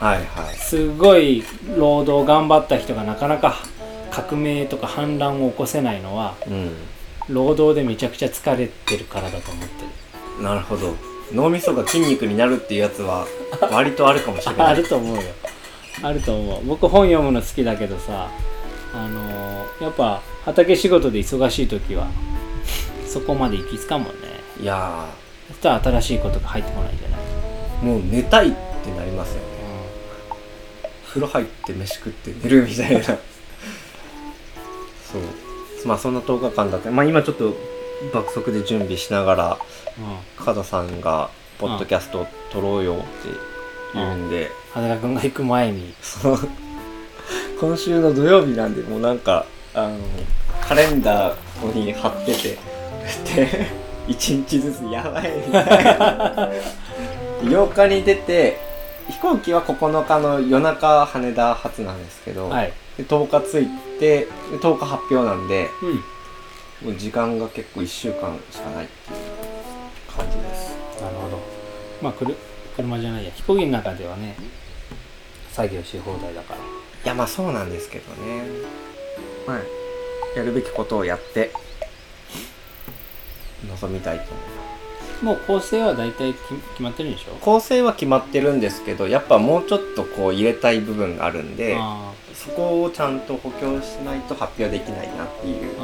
[0.58, 1.44] すごい
[1.78, 3.56] 労働頑張った人がなかなか
[4.12, 6.72] 革命とか反乱を起こせないのはうん。
[7.30, 9.84] 労働でめちゃくちゃ疲れてるからだと思って
[10.38, 10.44] る。
[10.44, 10.96] なるほど。
[11.34, 13.28] 脳みそが筋肉になるっていうやつは
[13.72, 15.22] 割とあるかもしれな あいると思うよ。
[16.02, 16.66] あると思う。
[16.66, 18.30] 僕本読むの好きだけどさ
[18.94, 22.08] あのーやっぱ畑仕事で忙しい時は
[23.06, 24.28] そこまで行き着かんもんね。
[24.62, 25.06] いや
[25.50, 27.37] そしたら新しいことが入ってこないんじゃない、ー
[27.82, 28.52] もう寝たいっ
[28.84, 29.42] てなりますよね。
[31.08, 33.04] 風呂入って飯食って寝るみたいな。
[33.04, 33.18] そう。
[35.86, 37.56] まあそんな10日間だってまあ今ちょっと
[38.14, 39.58] 爆速で準備しながら
[39.98, 40.46] うん。
[40.46, 43.06] 加田さんが「ポッドキャスト撮ろうよ」って
[43.94, 45.94] 言うんで、裸君が行く前に。
[46.02, 46.40] そう。
[47.60, 49.98] 今週の土曜日なんでもうなんかあの
[50.62, 52.58] カレンダーここに貼ってて
[53.36, 53.68] で
[54.08, 56.50] 1日ずつやばいみたいな
[57.42, 58.60] 8日に出て
[59.10, 62.74] 飛行機は9日の夜中羽田発なんですけど、はい。
[62.98, 64.28] で10日着いてで
[64.60, 65.70] 10日発表なんで
[66.82, 66.90] うん。
[66.90, 69.18] もう時間が結構1週間しかないっていう
[70.16, 70.78] 感じです。
[71.02, 71.40] なるほど。
[72.02, 72.36] まあくる
[72.76, 74.36] 車じゃないや飛行機の中ではね
[75.52, 76.60] 作業し放題だから。
[76.60, 78.44] いやまあそうなんですけどね。
[79.48, 79.60] まあ
[80.38, 81.52] やるべきことをやって
[83.66, 84.57] 臨みたいと思います
[85.22, 87.36] もう構成は大体決決まってるんでしょ？
[87.42, 95.76] 構成は決まってるんですけどやっぱもうちょっとこう入れたい部分があるんであそこをちゃんと補強しないと発表できないなっていう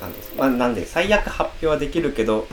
[0.00, 2.46] 感じです、まあ、なんで最悪発表はできるけど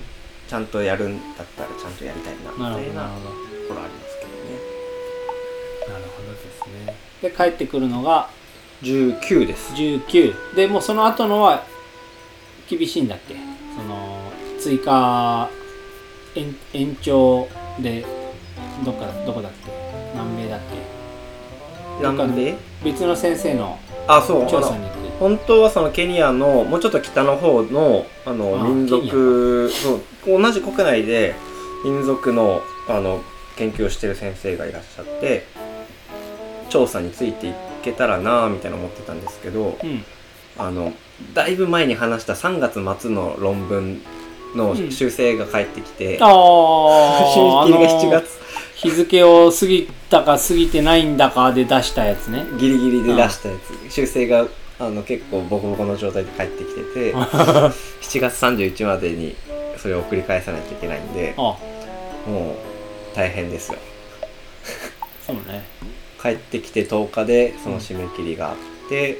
[0.48, 3.10] ちゃんとやるんだったらちゃんとやりたいなみたいなと
[3.68, 4.60] ころありますけどね。
[5.90, 6.96] なるほどですね。
[7.22, 8.30] で帰ってくるのが
[8.84, 9.74] 19です。
[9.74, 11.64] 19でもうその後のは
[12.70, 13.36] 厳しいんだっけ？
[13.76, 14.20] その
[14.60, 15.50] 追加
[16.36, 17.48] 延延長
[17.80, 18.06] で
[18.86, 19.72] どっかどこだっけ？
[20.14, 20.60] 南米だっ
[22.00, 22.04] け？
[22.04, 24.48] どっかなんで別の先生のあそう。
[24.50, 25.02] 調査に行く。
[25.20, 31.36] 本当はそのケニアのもうちょっと北の方のあのあ民族そう同じ国内で
[31.84, 33.22] 民族のあの
[33.56, 35.46] 研究をしてる先生がいらっしゃって
[36.70, 37.54] 調査についてい
[37.84, 40.04] けたらなぁみたいな思ってたんですけどうん。
[40.58, 40.92] あの
[41.34, 44.02] だいぶ前に話した3月末の論文
[44.56, 44.92] のうん。
[44.92, 48.42] 修正が返ってきて、ああ締め切りが7月。
[48.76, 52.46] 日付を過ぎたか過ぎてないんだかで出したやつね。
[52.60, 53.56] ギリギリで出したや
[53.88, 53.94] つ。
[53.94, 54.48] 修正が
[54.80, 56.82] あの結構ボコボコの状態で返ってきて
[57.12, 57.14] て
[58.02, 59.36] 7月31までに
[59.78, 61.58] それを繰り返さないといけないんで あも
[63.14, 63.78] う大変ですよ。
[65.26, 65.64] そうね。
[66.22, 68.56] 帰ってきて10日でその締め切りがあっ
[68.90, 69.18] て、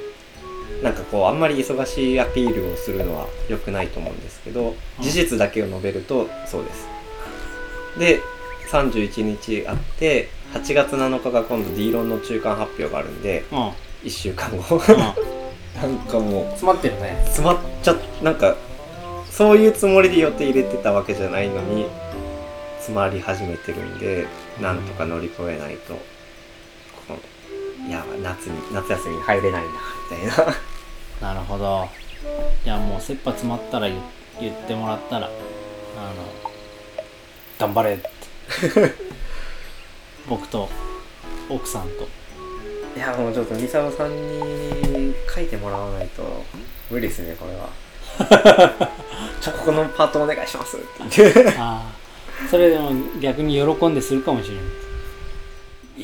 [0.82, 5.02] なんかこうあんまり忙しいアピールをするのは良くないと思うんですけどうん。
[5.02, 6.88] 事実だけを述べるとそうです。
[7.98, 8.20] で
[8.70, 13.68] 31日あって8月7日が今度 D 論の中間発表があるんでうん、うん、
[14.04, 14.80] 1週間後。
[15.80, 17.22] なんかもう詰まってるね。
[17.24, 18.56] 詰まっちゃなんか
[19.30, 21.86] そういうつもりで予定入れてたわけじゃないのに
[22.76, 24.26] 詰まり始めてるんで
[24.60, 25.98] なんとか乗り越えないと
[27.86, 29.68] いや夏に夏休みに入れないな
[30.10, 31.32] みたいな。
[31.34, 31.88] なるほど。
[32.64, 33.98] いやもう切羽詰まったら言
[34.40, 35.32] 言ってもらったらあの
[37.58, 38.10] 頑張れって。
[40.28, 40.68] 僕と
[41.48, 42.08] 奥さんと。
[42.96, 46.44] いやもうちょっとミサオさんに書いてもらわないと
[46.90, 47.70] 無理ですねこれは。
[49.40, 50.86] ちょここのパートお願いしますって。
[51.22, 52.02] 言ってああ
[52.48, 54.64] それでも逆に喜んでするかもしれない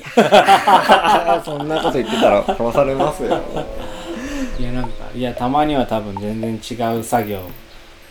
[1.44, 3.40] そんなこと言ってたら殺されますよ。
[4.58, 7.40] いやなんかいやたまには多分全然違う作業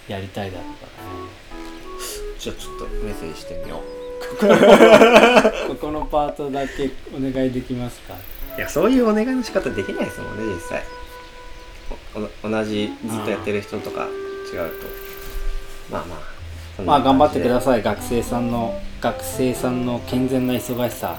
[0.07, 3.81] やりたいだろうからじゃあちょっとメッセージしてみよね
[5.67, 8.13] ここのパートだけお願いできますか？
[8.55, 10.83] ういやそういうお願いの仕方できないですもんね実際。
[12.43, 14.07] 同じずっとやってる人とか
[14.51, 14.87] 違うと。
[15.91, 17.83] まあまあまあ頑張ってくだささい。
[17.83, 21.15] 学生さんの学生さんの健全な忙しさ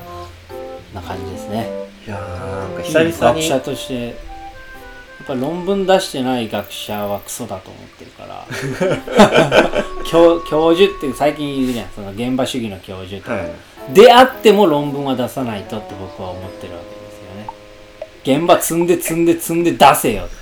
[0.95, 1.69] な感じですね。
[2.05, 8.47] いいやーなんか久々に学者としてやっぱ論文出してない学者はクソだと思ってるから。
[10.07, 11.87] 教教授って最近言うじゃん。
[11.95, 13.43] その現場主義の教授とか、は
[13.91, 13.95] い。
[13.95, 18.41] であっても論文は出さないとって僕は思ってるわけですよね。
[18.41, 20.39] 現場積んで積んで積んで出せよって。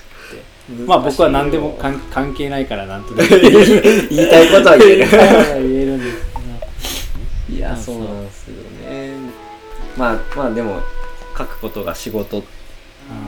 [0.85, 3.41] まあ僕は何でも関関係ないからなんとでも言
[4.11, 5.07] 言いたいことは言える。
[5.11, 6.27] 言えるんです
[7.49, 8.76] いやそうなんですよね
[9.97, 10.81] まあまあでも
[11.37, 12.43] 書くことが仕事う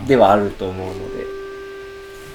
[0.05, 0.07] ん。
[0.07, 1.25] ではあると思うので。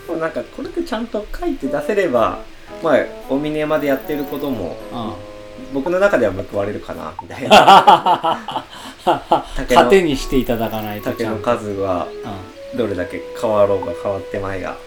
[0.07, 2.39] でもなんかこれでちゃんと書いて出せれば
[2.83, 2.97] まあ
[3.29, 5.33] 大峰山でやってることもうん。
[5.73, 8.65] 僕の中では報われるかなみたいな。
[9.75, 12.53] 糧にしていただかないと竹の数はうん。
[12.75, 14.77] どれだけ変わろうが変わってまいが、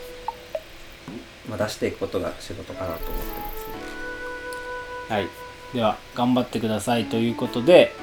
[1.49, 3.21] まあ、出していくことが仕事かなと思ってま
[5.09, 5.11] す。
[5.11, 5.29] ねはい。
[5.73, 7.95] では、頑張ってくださいということで、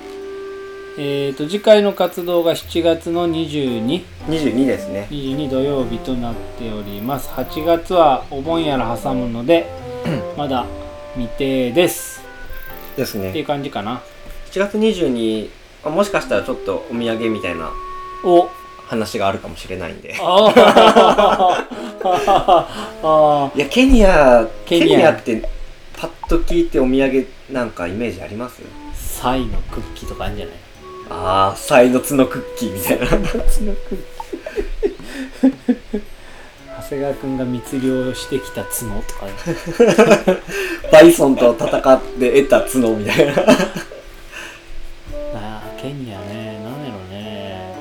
[0.95, 5.07] えーと、次回の活動が7月の22、22ですね。
[5.09, 7.29] 22土曜日となっております。
[7.29, 9.65] 8月はお盆やら挟むので、
[10.37, 10.67] まだ
[11.15, 12.21] 未定です。
[12.95, 14.03] ですっていうね感じかな。
[14.51, 15.49] 7月22
[15.83, 17.71] あもしかしたらちょっとお土産みたいな
[18.23, 18.47] お。
[18.85, 20.15] 話があるかもしれないんで。
[20.21, 22.03] あー。
[23.03, 25.11] あいやケニアケニア。
[25.13, 25.41] って
[25.97, 28.61] パッと聞いてお土産なんかイメージあります？
[28.61, 30.55] ー、サイのクッキーとかあるんじゃない？
[31.09, 33.05] ああサイの角クッキーみたいな
[36.81, 39.33] 長谷川くんが密漁してきた角とかね。
[40.91, 43.45] バイソンと戦って得た角みたいなあ
[45.35, 46.59] あ、ケニアね。
[46.63, 47.75] なんやろね。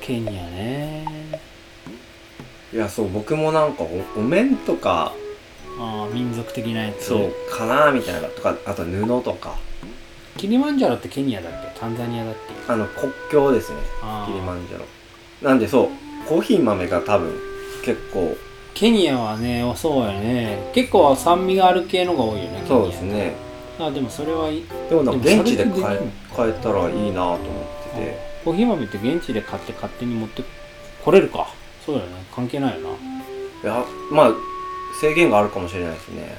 [0.00, 1.04] ケニアね。
[2.72, 5.12] いやそう僕もなんかおお面とか
[5.78, 7.06] ああ、民族的なやつ。
[7.06, 9.56] そうかなみたいなとかあと布とか
[10.36, 11.80] キリマンジャロってケニアだっけ？
[11.80, 12.72] タンザニアだっけ？
[12.72, 13.78] あの国境ですね
[14.26, 14.84] キリマンジャロ
[15.42, 15.88] なんでそう
[16.28, 17.32] コーヒー豆が多分
[17.84, 18.36] 結構
[18.74, 20.70] ケニアはね、そうやね。
[20.74, 23.36] 結構酸味がある系のが多いよね、そうですね
[23.78, 24.64] あ、でもそれはいい。
[24.88, 26.00] でもなんか現地で買え
[26.34, 27.38] 買えたらいいなと思っ
[27.92, 30.42] ててコーヒー豆って現地で買って勝手に持って
[31.04, 31.46] これるか。
[31.86, 32.24] そうだよね。
[32.34, 33.70] 関係ないよな。
[33.70, 34.32] いやまあ
[35.00, 36.34] 制限があるかもしれないですね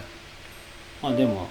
[1.01, 1.47] あ、でも、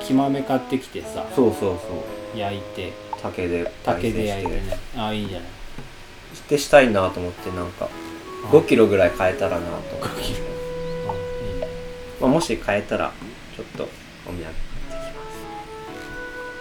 [0.00, 2.92] 木豆買ってきてさ、そうそうそう焼いて、
[3.22, 4.78] 竹で竹で焼いてね。
[4.96, 5.48] あ、いいじゃない。
[6.34, 7.88] してしたいなと思ってなんか
[8.50, 10.46] 5キロぐらい買えたらなと思って、5キロ。
[11.12, 11.68] うん、いいね。
[12.20, 13.12] まあ、もし買えたら
[13.56, 13.86] ちょっとお
[14.32, 14.44] 土産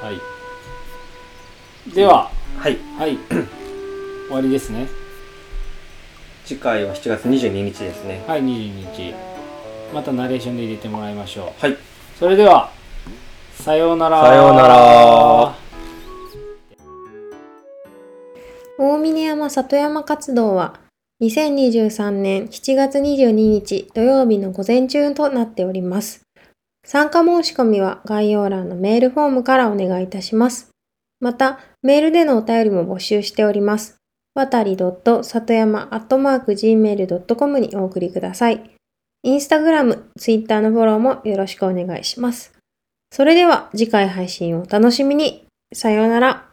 [0.02, 1.94] はい。
[1.94, 3.18] では、はいはい。
[4.28, 4.88] 終わりですね。
[6.46, 9.14] 次回は7月22日ですねはい、22日。
[9.94, 11.62] またナレーションで入れてもらいましょう。
[11.62, 11.78] はい
[12.20, 12.72] それでは、
[13.60, 14.22] さようなら。
[14.22, 15.56] さようなら。
[18.80, 20.80] 大峰山里山活動は
[21.22, 26.22] 2023年7月22日土曜日の午前中となっております。
[26.86, 30.70] 参加申し込みは概要欄のメールフォームからお願いいたします。
[31.20, 33.98] また、メールでのお便りも募集しております。
[34.36, 38.72] わたり里山 gmail.com にお送りください。
[39.24, 42.57] インスタグラム、ツイッターのフォローもよろしくお願いします。
[43.18, 45.44] それでは次回配信をお楽しみに。
[45.74, 46.47] さようなら。